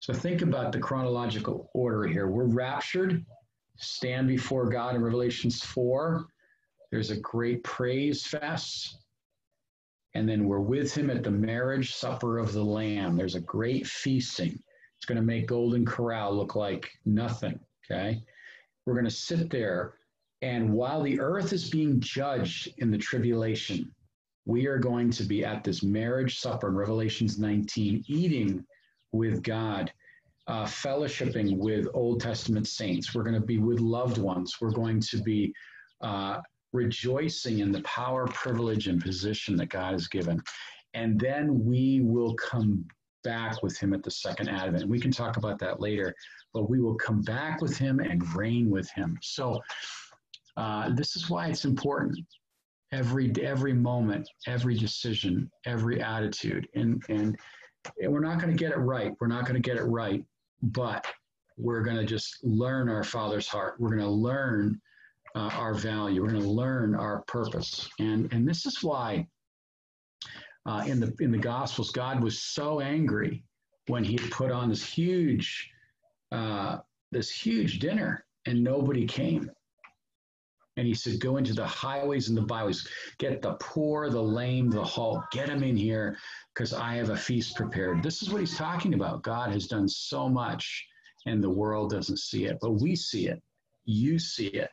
so 0.00 0.12
think 0.12 0.42
about 0.42 0.72
the 0.72 0.80
chronological 0.80 1.70
order 1.74 2.04
here. 2.04 2.28
We're 2.28 2.46
raptured, 2.46 3.24
stand 3.76 4.26
before 4.26 4.68
God 4.68 4.96
in 4.96 5.02
Revelations 5.02 5.62
4. 5.62 6.26
There's 6.90 7.10
a 7.10 7.20
great 7.20 7.62
praise 7.62 8.26
fest. 8.26 8.98
And 10.14 10.28
then 10.28 10.44
we're 10.44 10.60
with 10.60 10.94
him 10.94 11.08
at 11.08 11.22
the 11.22 11.30
marriage 11.30 11.94
supper 11.94 12.38
of 12.38 12.52
the 12.52 12.64
Lamb. 12.64 13.16
There's 13.16 13.36
a 13.36 13.40
great 13.40 13.86
feasting. 13.86 14.58
It's 15.02 15.06
going 15.08 15.16
to 15.16 15.26
make 15.26 15.48
Golden 15.48 15.84
Corral 15.84 16.32
look 16.32 16.54
like 16.54 16.88
nothing. 17.04 17.58
Okay. 17.84 18.22
We're 18.86 18.94
going 18.94 19.04
to 19.04 19.10
sit 19.10 19.50
there 19.50 19.94
and 20.42 20.72
while 20.72 21.02
the 21.02 21.18
earth 21.18 21.52
is 21.52 21.68
being 21.70 21.98
judged 21.98 22.72
in 22.78 22.92
the 22.92 22.98
tribulation, 22.98 23.92
we 24.44 24.68
are 24.68 24.78
going 24.78 25.10
to 25.10 25.24
be 25.24 25.44
at 25.44 25.64
this 25.64 25.82
marriage 25.82 26.38
supper 26.38 26.68
in 26.68 26.76
Revelations 26.76 27.36
19, 27.36 28.04
eating 28.06 28.64
with 29.10 29.42
God, 29.42 29.92
uh, 30.46 30.66
fellowshipping 30.66 31.56
with 31.58 31.88
Old 31.94 32.20
Testament 32.20 32.68
saints. 32.68 33.12
We're 33.12 33.24
going 33.24 33.40
to 33.40 33.46
be 33.46 33.58
with 33.58 33.80
loved 33.80 34.18
ones. 34.18 34.56
We're 34.60 34.70
going 34.70 35.00
to 35.00 35.20
be 35.20 35.52
uh, 36.00 36.38
rejoicing 36.72 37.58
in 37.58 37.72
the 37.72 37.82
power, 37.82 38.28
privilege, 38.28 38.86
and 38.86 39.02
position 39.02 39.56
that 39.56 39.68
God 39.68 39.94
has 39.94 40.06
given. 40.06 40.40
And 40.94 41.18
then 41.18 41.64
we 41.64 42.02
will 42.02 42.34
come 42.34 42.84
back 43.22 43.62
with 43.62 43.76
him 43.78 43.92
at 43.92 44.02
the 44.02 44.10
second 44.10 44.48
advent. 44.48 44.88
We 44.88 45.00
can 45.00 45.10
talk 45.10 45.36
about 45.36 45.58
that 45.60 45.80
later, 45.80 46.14
but 46.52 46.68
we 46.68 46.80
will 46.80 46.94
come 46.94 47.22
back 47.22 47.60
with 47.60 47.76
him 47.76 48.00
and 48.00 48.22
reign 48.34 48.70
with 48.70 48.90
him. 48.90 49.18
So, 49.22 49.60
uh, 50.56 50.90
this 50.94 51.16
is 51.16 51.30
why 51.30 51.48
it's 51.48 51.64
important. 51.64 52.18
Every 52.92 53.32
every 53.42 53.72
moment, 53.72 54.28
every 54.46 54.76
decision, 54.76 55.50
every 55.64 56.02
attitude, 56.02 56.68
and 56.74 57.02
and 57.08 57.38
we're 58.02 58.20
not 58.20 58.38
going 58.38 58.54
to 58.54 58.58
get 58.58 58.72
it 58.72 58.78
right. 58.78 59.12
We're 59.20 59.28
not 59.28 59.46
going 59.46 59.60
to 59.60 59.66
get 59.66 59.78
it 59.78 59.84
right, 59.84 60.22
but 60.62 61.06
we're 61.56 61.82
going 61.82 61.96
to 61.96 62.04
just 62.04 62.38
learn 62.42 62.88
our 62.88 63.04
Father's 63.04 63.48
heart. 63.48 63.76
We're 63.78 63.90
going 63.90 64.00
to 64.00 64.08
learn 64.08 64.80
uh, 65.34 65.50
our 65.54 65.74
value. 65.74 66.22
We're 66.22 66.30
going 66.30 66.42
to 66.42 66.48
learn 66.48 66.94
our 66.94 67.22
purpose, 67.22 67.88
and 67.98 68.30
and 68.32 68.46
this 68.46 68.66
is 68.66 68.82
why 68.82 69.26
uh, 70.66 70.84
in 70.86 71.00
the 71.00 71.14
in 71.20 71.32
the 71.32 71.38
Gospels, 71.38 71.90
God 71.90 72.22
was 72.22 72.40
so 72.40 72.80
angry 72.80 73.44
when 73.88 74.04
He 74.04 74.16
put 74.16 74.50
on 74.50 74.68
this 74.68 74.84
huge 74.84 75.70
uh, 76.30 76.78
this 77.10 77.30
huge 77.30 77.78
dinner 77.78 78.24
and 78.46 78.64
nobody 78.64 79.06
came. 79.06 79.50
And 80.78 80.86
he 80.86 80.94
said, 80.94 81.20
Go 81.20 81.36
into 81.36 81.52
the 81.52 81.66
highways 81.66 82.28
and 82.28 82.36
the 82.36 82.42
byways, 82.42 82.88
get 83.18 83.42
the 83.42 83.54
poor, 83.60 84.08
the 84.08 84.22
lame, 84.22 84.70
the 84.70 84.82
halt, 84.82 85.20
get 85.30 85.48
them 85.48 85.62
in 85.62 85.76
here 85.76 86.16
because 86.54 86.72
I 86.72 86.94
have 86.94 87.10
a 87.10 87.16
feast 87.16 87.56
prepared. 87.56 88.02
This 88.02 88.22
is 88.22 88.30
what 88.30 88.40
he's 88.40 88.56
talking 88.56 88.94
about. 88.94 89.22
God 89.22 89.52
has 89.52 89.66
done 89.66 89.86
so 89.86 90.28
much 90.28 90.86
and 91.26 91.42
the 91.42 91.50
world 91.50 91.90
doesn't 91.90 92.18
see 92.18 92.46
it, 92.46 92.56
but 92.60 92.80
we 92.80 92.96
see 92.96 93.28
it. 93.28 93.42
You 93.84 94.18
see 94.18 94.46
it. 94.46 94.70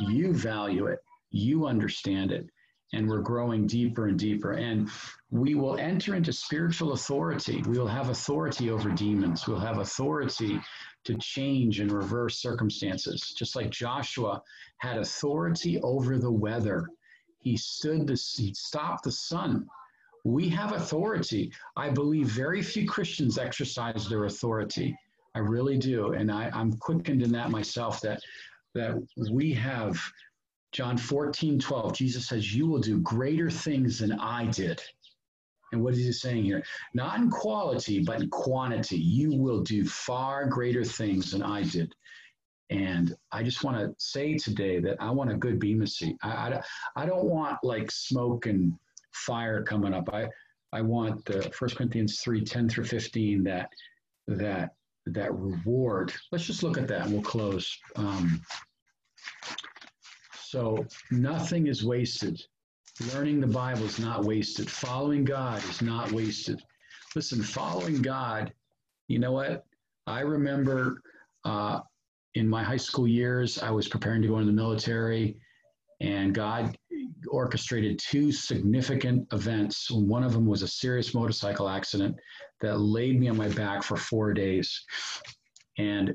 You 0.00 0.32
value 0.32 0.86
it. 0.86 1.00
You 1.30 1.66
understand 1.66 2.32
it. 2.32 2.48
And 2.92 3.08
we're 3.08 3.20
growing 3.20 3.66
deeper 3.66 4.08
and 4.08 4.18
deeper. 4.18 4.52
And 4.52 4.90
we 5.30 5.54
will 5.54 5.78
enter 5.78 6.14
into 6.14 6.32
spiritual 6.32 6.92
authority. 6.92 7.62
We 7.66 7.78
will 7.78 7.86
have 7.86 8.10
authority 8.10 8.70
over 8.70 8.90
demons. 8.90 9.46
We'll 9.48 9.58
have 9.60 9.78
authority 9.78 10.60
to 11.04 11.14
change 11.14 11.80
and 11.80 11.90
reverse 11.90 12.38
circumstances. 12.38 13.34
Just 13.36 13.56
like 13.56 13.70
Joshua 13.70 14.42
had 14.78 14.98
authority 14.98 15.80
over 15.80 16.18
the 16.18 16.30
weather, 16.30 16.86
he 17.40 17.56
stood 17.56 18.06
to 18.06 18.14
he 18.14 18.54
stopped 18.54 19.04
the 19.04 19.12
sun. 19.12 19.66
We 20.24 20.48
have 20.50 20.72
authority. 20.72 21.52
I 21.76 21.90
believe 21.90 22.28
very 22.28 22.62
few 22.62 22.86
Christians 22.86 23.38
exercise 23.38 24.08
their 24.08 24.26
authority. 24.26 24.96
I 25.34 25.40
really 25.40 25.76
do, 25.78 26.12
and 26.12 26.30
I, 26.30 26.50
I'm 26.52 26.74
quickened 26.74 27.22
in 27.22 27.32
that 27.32 27.50
myself. 27.50 28.00
That 28.02 28.20
that 28.74 28.96
we 29.30 29.52
have 29.54 30.00
John 30.72 30.96
14, 30.96 31.58
12. 31.58 31.94
Jesus 31.94 32.26
says, 32.26 32.54
"You 32.54 32.66
will 32.66 32.80
do 32.80 32.98
greater 33.00 33.50
things 33.50 33.98
than 33.98 34.12
I 34.12 34.46
did." 34.46 34.82
And 35.72 35.82
what 35.82 35.94
is 35.94 36.04
he 36.04 36.12
saying 36.12 36.44
here? 36.44 36.62
Not 36.94 37.18
in 37.18 37.30
quality, 37.30 38.00
but 38.00 38.20
in 38.20 38.30
quantity. 38.30 38.98
You 38.98 39.34
will 39.34 39.62
do 39.62 39.84
far 39.84 40.46
greater 40.46 40.84
things 40.84 41.32
than 41.32 41.42
I 41.42 41.62
did. 41.62 41.94
And 42.70 43.14
I 43.32 43.42
just 43.42 43.64
want 43.64 43.78
to 43.78 43.94
say 43.98 44.36
today 44.36 44.80
that 44.80 44.96
I 45.00 45.10
want 45.10 45.30
a 45.30 45.36
good 45.36 45.58
Bema 45.58 45.86
seat. 45.86 46.16
I, 46.22 46.30
I, 46.30 46.62
I 46.96 47.06
don't 47.06 47.24
want 47.24 47.58
like 47.62 47.90
smoke 47.90 48.46
and 48.46 48.74
fire 49.12 49.62
coming 49.62 49.92
up. 49.92 50.08
I, 50.12 50.28
I 50.72 50.80
want 50.80 51.24
the 51.24 51.52
1 51.58 51.70
Corinthians 51.70 52.20
3 52.20 52.44
10 52.44 52.68
through 52.68 52.84
15 52.84 53.44
that, 53.44 53.70
that, 54.28 54.74
that 55.06 55.34
reward. 55.34 56.12
Let's 56.30 56.44
just 56.44 56.62
look 56.62 56.78
at 56.78 56.88
that 56.88 57.02
and 57.02 57.12
we'll 57.12 57.22
close. 57.22 57.76
Um, 57.96 58.40
so 60.52 60.84
nothing 61.10 61.66
is 61.66 61.82
wasted. 61.82 62.38
Learning 63.14 63.40
the 63.40 63.46
Bible 63.46 63.84
is 63.84 63.98
not 63.98 64.22
wasted. 64.22 64.70
Following 64.70 65.24
God 65.24 65.64
is 65.64 65.80
not 65.80 66.12
wasted. 66.12 66.60
Listen, 67.16 67.42
following 67.42 68.02
God, 68.02 68.52
you 69.08 69.18
know 69.18 69.32
what? 69.32 69.64
I 70.06 70.20
remember 70.20 71.00
uh, 71.46 71.80
in 72.34 72.46
my 72.46 72.62
high 72.62 72.76
school 72.76 73.08
years, 73.08 73.62
I 73.62 73.70
was 73.70 73.88
preparing 73.88 74.20
to 74.20 74.28
go 74.28 74.40
into 74.40 74.46
the 74.48 74.52
military, 74.52 75.38
and 76.02 76.34
God 76.34 76.76
orchestrated 77.28 77.98
two 77.98 78.30
significant 78.30 79.26
events. 79.32 79.90
One 79.90 80.22
of 80.22 80.34
them 80.34 80.44
was 80.44 80.60
a 80.60 80.68
serious 80.68 81.14
motorcycle 81.14 81.66
accident 81.66 82.14
that 82.60 82.78
laid 82.78 83.18
me 83.18 83.30
on 83.30 83.38
my 83.38 83.48
back 83.48 83.82
for 83.82 83.96
four 83.96 84.34
days. 84.34 84.84
And 85.78 86.14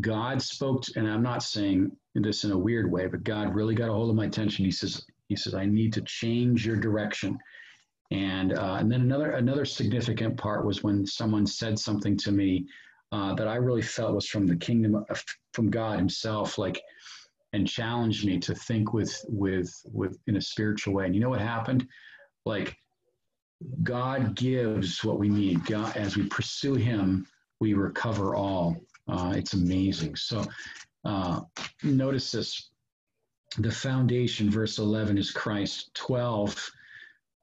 God 0.00 0.40
spoke, 0.40 0.82
to, 0.82 0.92
and 0.98 1.08
I'm 1.08 1.22
not 1.22 1.42
saying 1.42 1.90
this 2.14 2.44
in 2.44 2.52
a 2.52 2.58
weird 2.58 2.90
way, 2.90 3.06
but 3.06 3.24
God 3.24 3.54
really 3.54 3.74
got 3.74 3.88
a 3.88 3.92
hold 3.92 4.10
of 4.10 4.16
my 4.16 4.26
attention. 4.26 4.64
He 4.64 4.70
says, 4.70 5.04
He 5.28 5.36
says, 5.36 5.54
I 5.54 5.66
need 5.66 5.92
to 5.94 6.02
change 6.02 6.64
your 6.64 6.76
direction. 6.76 7.38
And, 8.12 8.52
uh, 8.52 8.76
and 8.78 8.90
then 8.90 9.02
another, 9.02 9.32
another 9.32 9.64
significant 9.64 10.36
part 10.36 10.64
was 10.64 10.82
when 10.82 11.06
someone 11.06 11.46
said 11.46 11.78
something 11.78 12.16
to 12.18 12.32
me 12.32 12.66
uh, 13.12 13.34
that 13.34 13.48
I 13.48 13.56
really 13.56 13.82
felt 13.82 14.14
was 14.14 14.28
from 14.28 14.46
the 14.46 14.56
kingdom, 14.56 15.04
of, 15.08 15.24
from 15.52 15.70
God 15.70 15.98
himself, 15.98 16.58
like, 16.58 16.80
and 17.52 17.66
challenged 17.66 18.24
me 18.24 18.38
to 18.38 18.54
think 18.54 18.92
with, 18.92 19.24
with, 19.28 19.72
with, 19.92 20.18
in 20.28 20.36
a 20.36 20.40
spiritual 20.40 20.94
way. 20.94 21.06
And 21.06 21.14
you 21.14 21.20
know 21.20 21.30
what 21.30 21.40
happened? 21.40 21.86
Like, 22.44 22.76
God 23.82 24.34
gives 24.34 25.04
what 25.04 25.18
we 25.18 25.28
need. 25.28 25.64
God, 25.66 25.96
as 25.96 26.16
we 26.16 26.24
pursue 26.24 26.74
Him, 26.74 27.26
we 27.60 27.74
recover 27.74 28.34
all. 28.34 28.76
Uh, 29.10 29.32
it's 29.36 29.54
amazing. 29.54 30.14
So 30.16 30.44
uh, 31.04 31.40
notice 31.82 32.30
this. 32.32 32.70
The 33.58 33.70
foundation, 33.70 34.48
verse 34.48 34.78
11, 34.78 35.18
is 35.18 35.32
Christ. 35.32 35.90
12, 35.94 36.70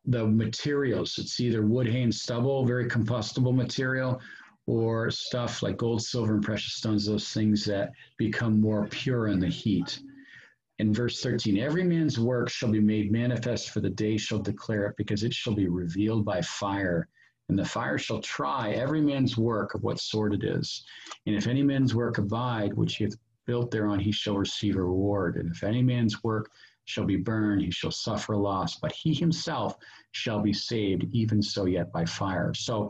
the 0.06 0.26
materials. 0.26 1.18
It's 1.18 1.40
either 1.42 1.66
wood, 1.66 1.88
hay, 1.88 2.04
and 2.04 2.16
stubble, 2.16 2.66
very 2.66 2.88
combustible 2.88 3.52
material, 3.52 4.22
or 4.68 5.12
stuff 5.12 5.62
like 5.62 5.76
gold, 5.76 6.02
silver, 6.02 6.36
and 6.36 6.44
precious 6.44 6.76
stones, 6.76 7.06
those 7.06 7.34
things 7.34 7.66
that 7.66 7.92
become 8.18 8.62
more 8.62 8.88
pure 8.88 9.28
in 9.28 9.40
the 9.40 9.50
heat. 9.50 10.00
In 10.80 10.94
verse 10.94 11.22
13, 11.22 11.58
every 11.58 11.84
man's 11.84 12.18
work 12.18 12.50
shall 12.50 12.72
be 12.72 12.80
made 12.80 13.12
manifest, 13.12 13.72
for 13.72 13.82
the 13.82 13.90
day 13.90 14.16
shall 14.16 14.40
declare 14.40 14.86
it, 14.86 14.96
because 14.96 15.24
it 15.24 15.34
shall 15.34 15.56
be 15.56 15.68
revealed 15.68 16.24
by 16.24 16.42
fire 16.42 17.10
and 17.50 17.58
the 17.58 17.66
fire 17.66 17.98
shall 17.98 18.20
try 18.20 18.72
every 18.72 19.02
man's 19.02 19.38
work 19.38 19.74
of 19.74 19.84
what 19.84 20.00
sort 20.00 20.34
it 20.34 20.44
is. 20.44 20.84
And 21.26 21.36
if 21.36 21.48
any 21.48 21.64
man's 21.64 21.96
work 21.96 22.18
abide, 22.18 22.74
which 22.74 22.98
he 22.98 23.06
hath 23.06 23.16
built 23.46 23.72
thereon, 23.72 24.00
he 24.00 24.12
shall 24.12 24.38
receive 24.38 24.76
a 24.76 24.82
reward. 24.82 25.38
And 25.38 25.50
if 25.50 25.64
any 25.64 25.82
man's 25.82 26.24
work 26.24 26.52
shall 26.86 27.06
be 27.06 27.16
burned, 27.16 27.62
he 27.62 27.72
shall 27.72 27.92
suffer 27.92 28.36
loss, 28.36 28.78
but 28.80 28.92
he 28.92 29.14
himself 29.14 29.76
shall 30.12 30.42
be 30.42 30.54
saved, 30.54 31.06
even 31.12 31.42
so 31.42 31.66
yet 31.66 31.92
by 31.92 32.06
fire. 32.06 32.54
So, 32.54 32.90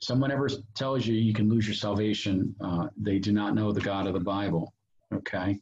someone 0.00 0.32
ever 0.32 0.48
tells 0.74 1.06
you 1.06 1.14
you 1.14 1.34
can 1.34 1.48
lose 1.48 1.66
your 1.66 1.74
salvation, 1.74 2.54
uh, 2.60 2.88
they 2.96 3.18
do 3.18 3.32
not 3.32 3.54
know 3.54 3.70
the 3.70 3.80
God 3.80 4.06
of 4.06 4.14
the 4.14 4.20
Bible. 4.20 4.72
Okay, 5.12 5.60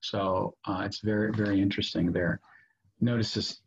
so 0.00 0.54
uh, 0.66 0.82
it's 0.84 1.00
very, 1.00 1.32
very 1.32 1.60
interesting 1.60 2.10
there. 2.10 2.40
Notice 3.00 3.34
this. 3.34 3.60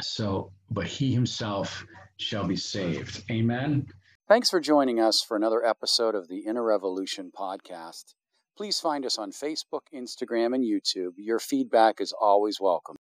So, 0.00 0.52
but 0.70 0.86
he 0.86 1.12
himself 1.12 1.84
shall 2.16 2.46
be 2.46 2.56
saved. 2.56 3.24
Amen. 3.30 3.86
Thanks 4.28 4.48
for 4.48 4.60
joining 4.60 5.00
us 5.00 5.22
for 5.26 5.36
another 5.36 5.64
episode 5.64 6.14
of 6.14 6.28
the 6.28 6.46
Inner 6.46 6.62
Revolution 6.62 7.30
podcast. 7.36 8.14
Please 8.56 8.80
find 8.80 9.04
us 9.04 9.18
on 9.18 9.32
Facebook, 9.32 9.82
Instagram, 9.94 10.54
and 10.54 10.64
YouTube. 10.64 11.12
Your 11.16 11.38
feedback 11.38 12.00
is 12.00 12.12
always 12.18 12.60
welcome. 12.60 12.96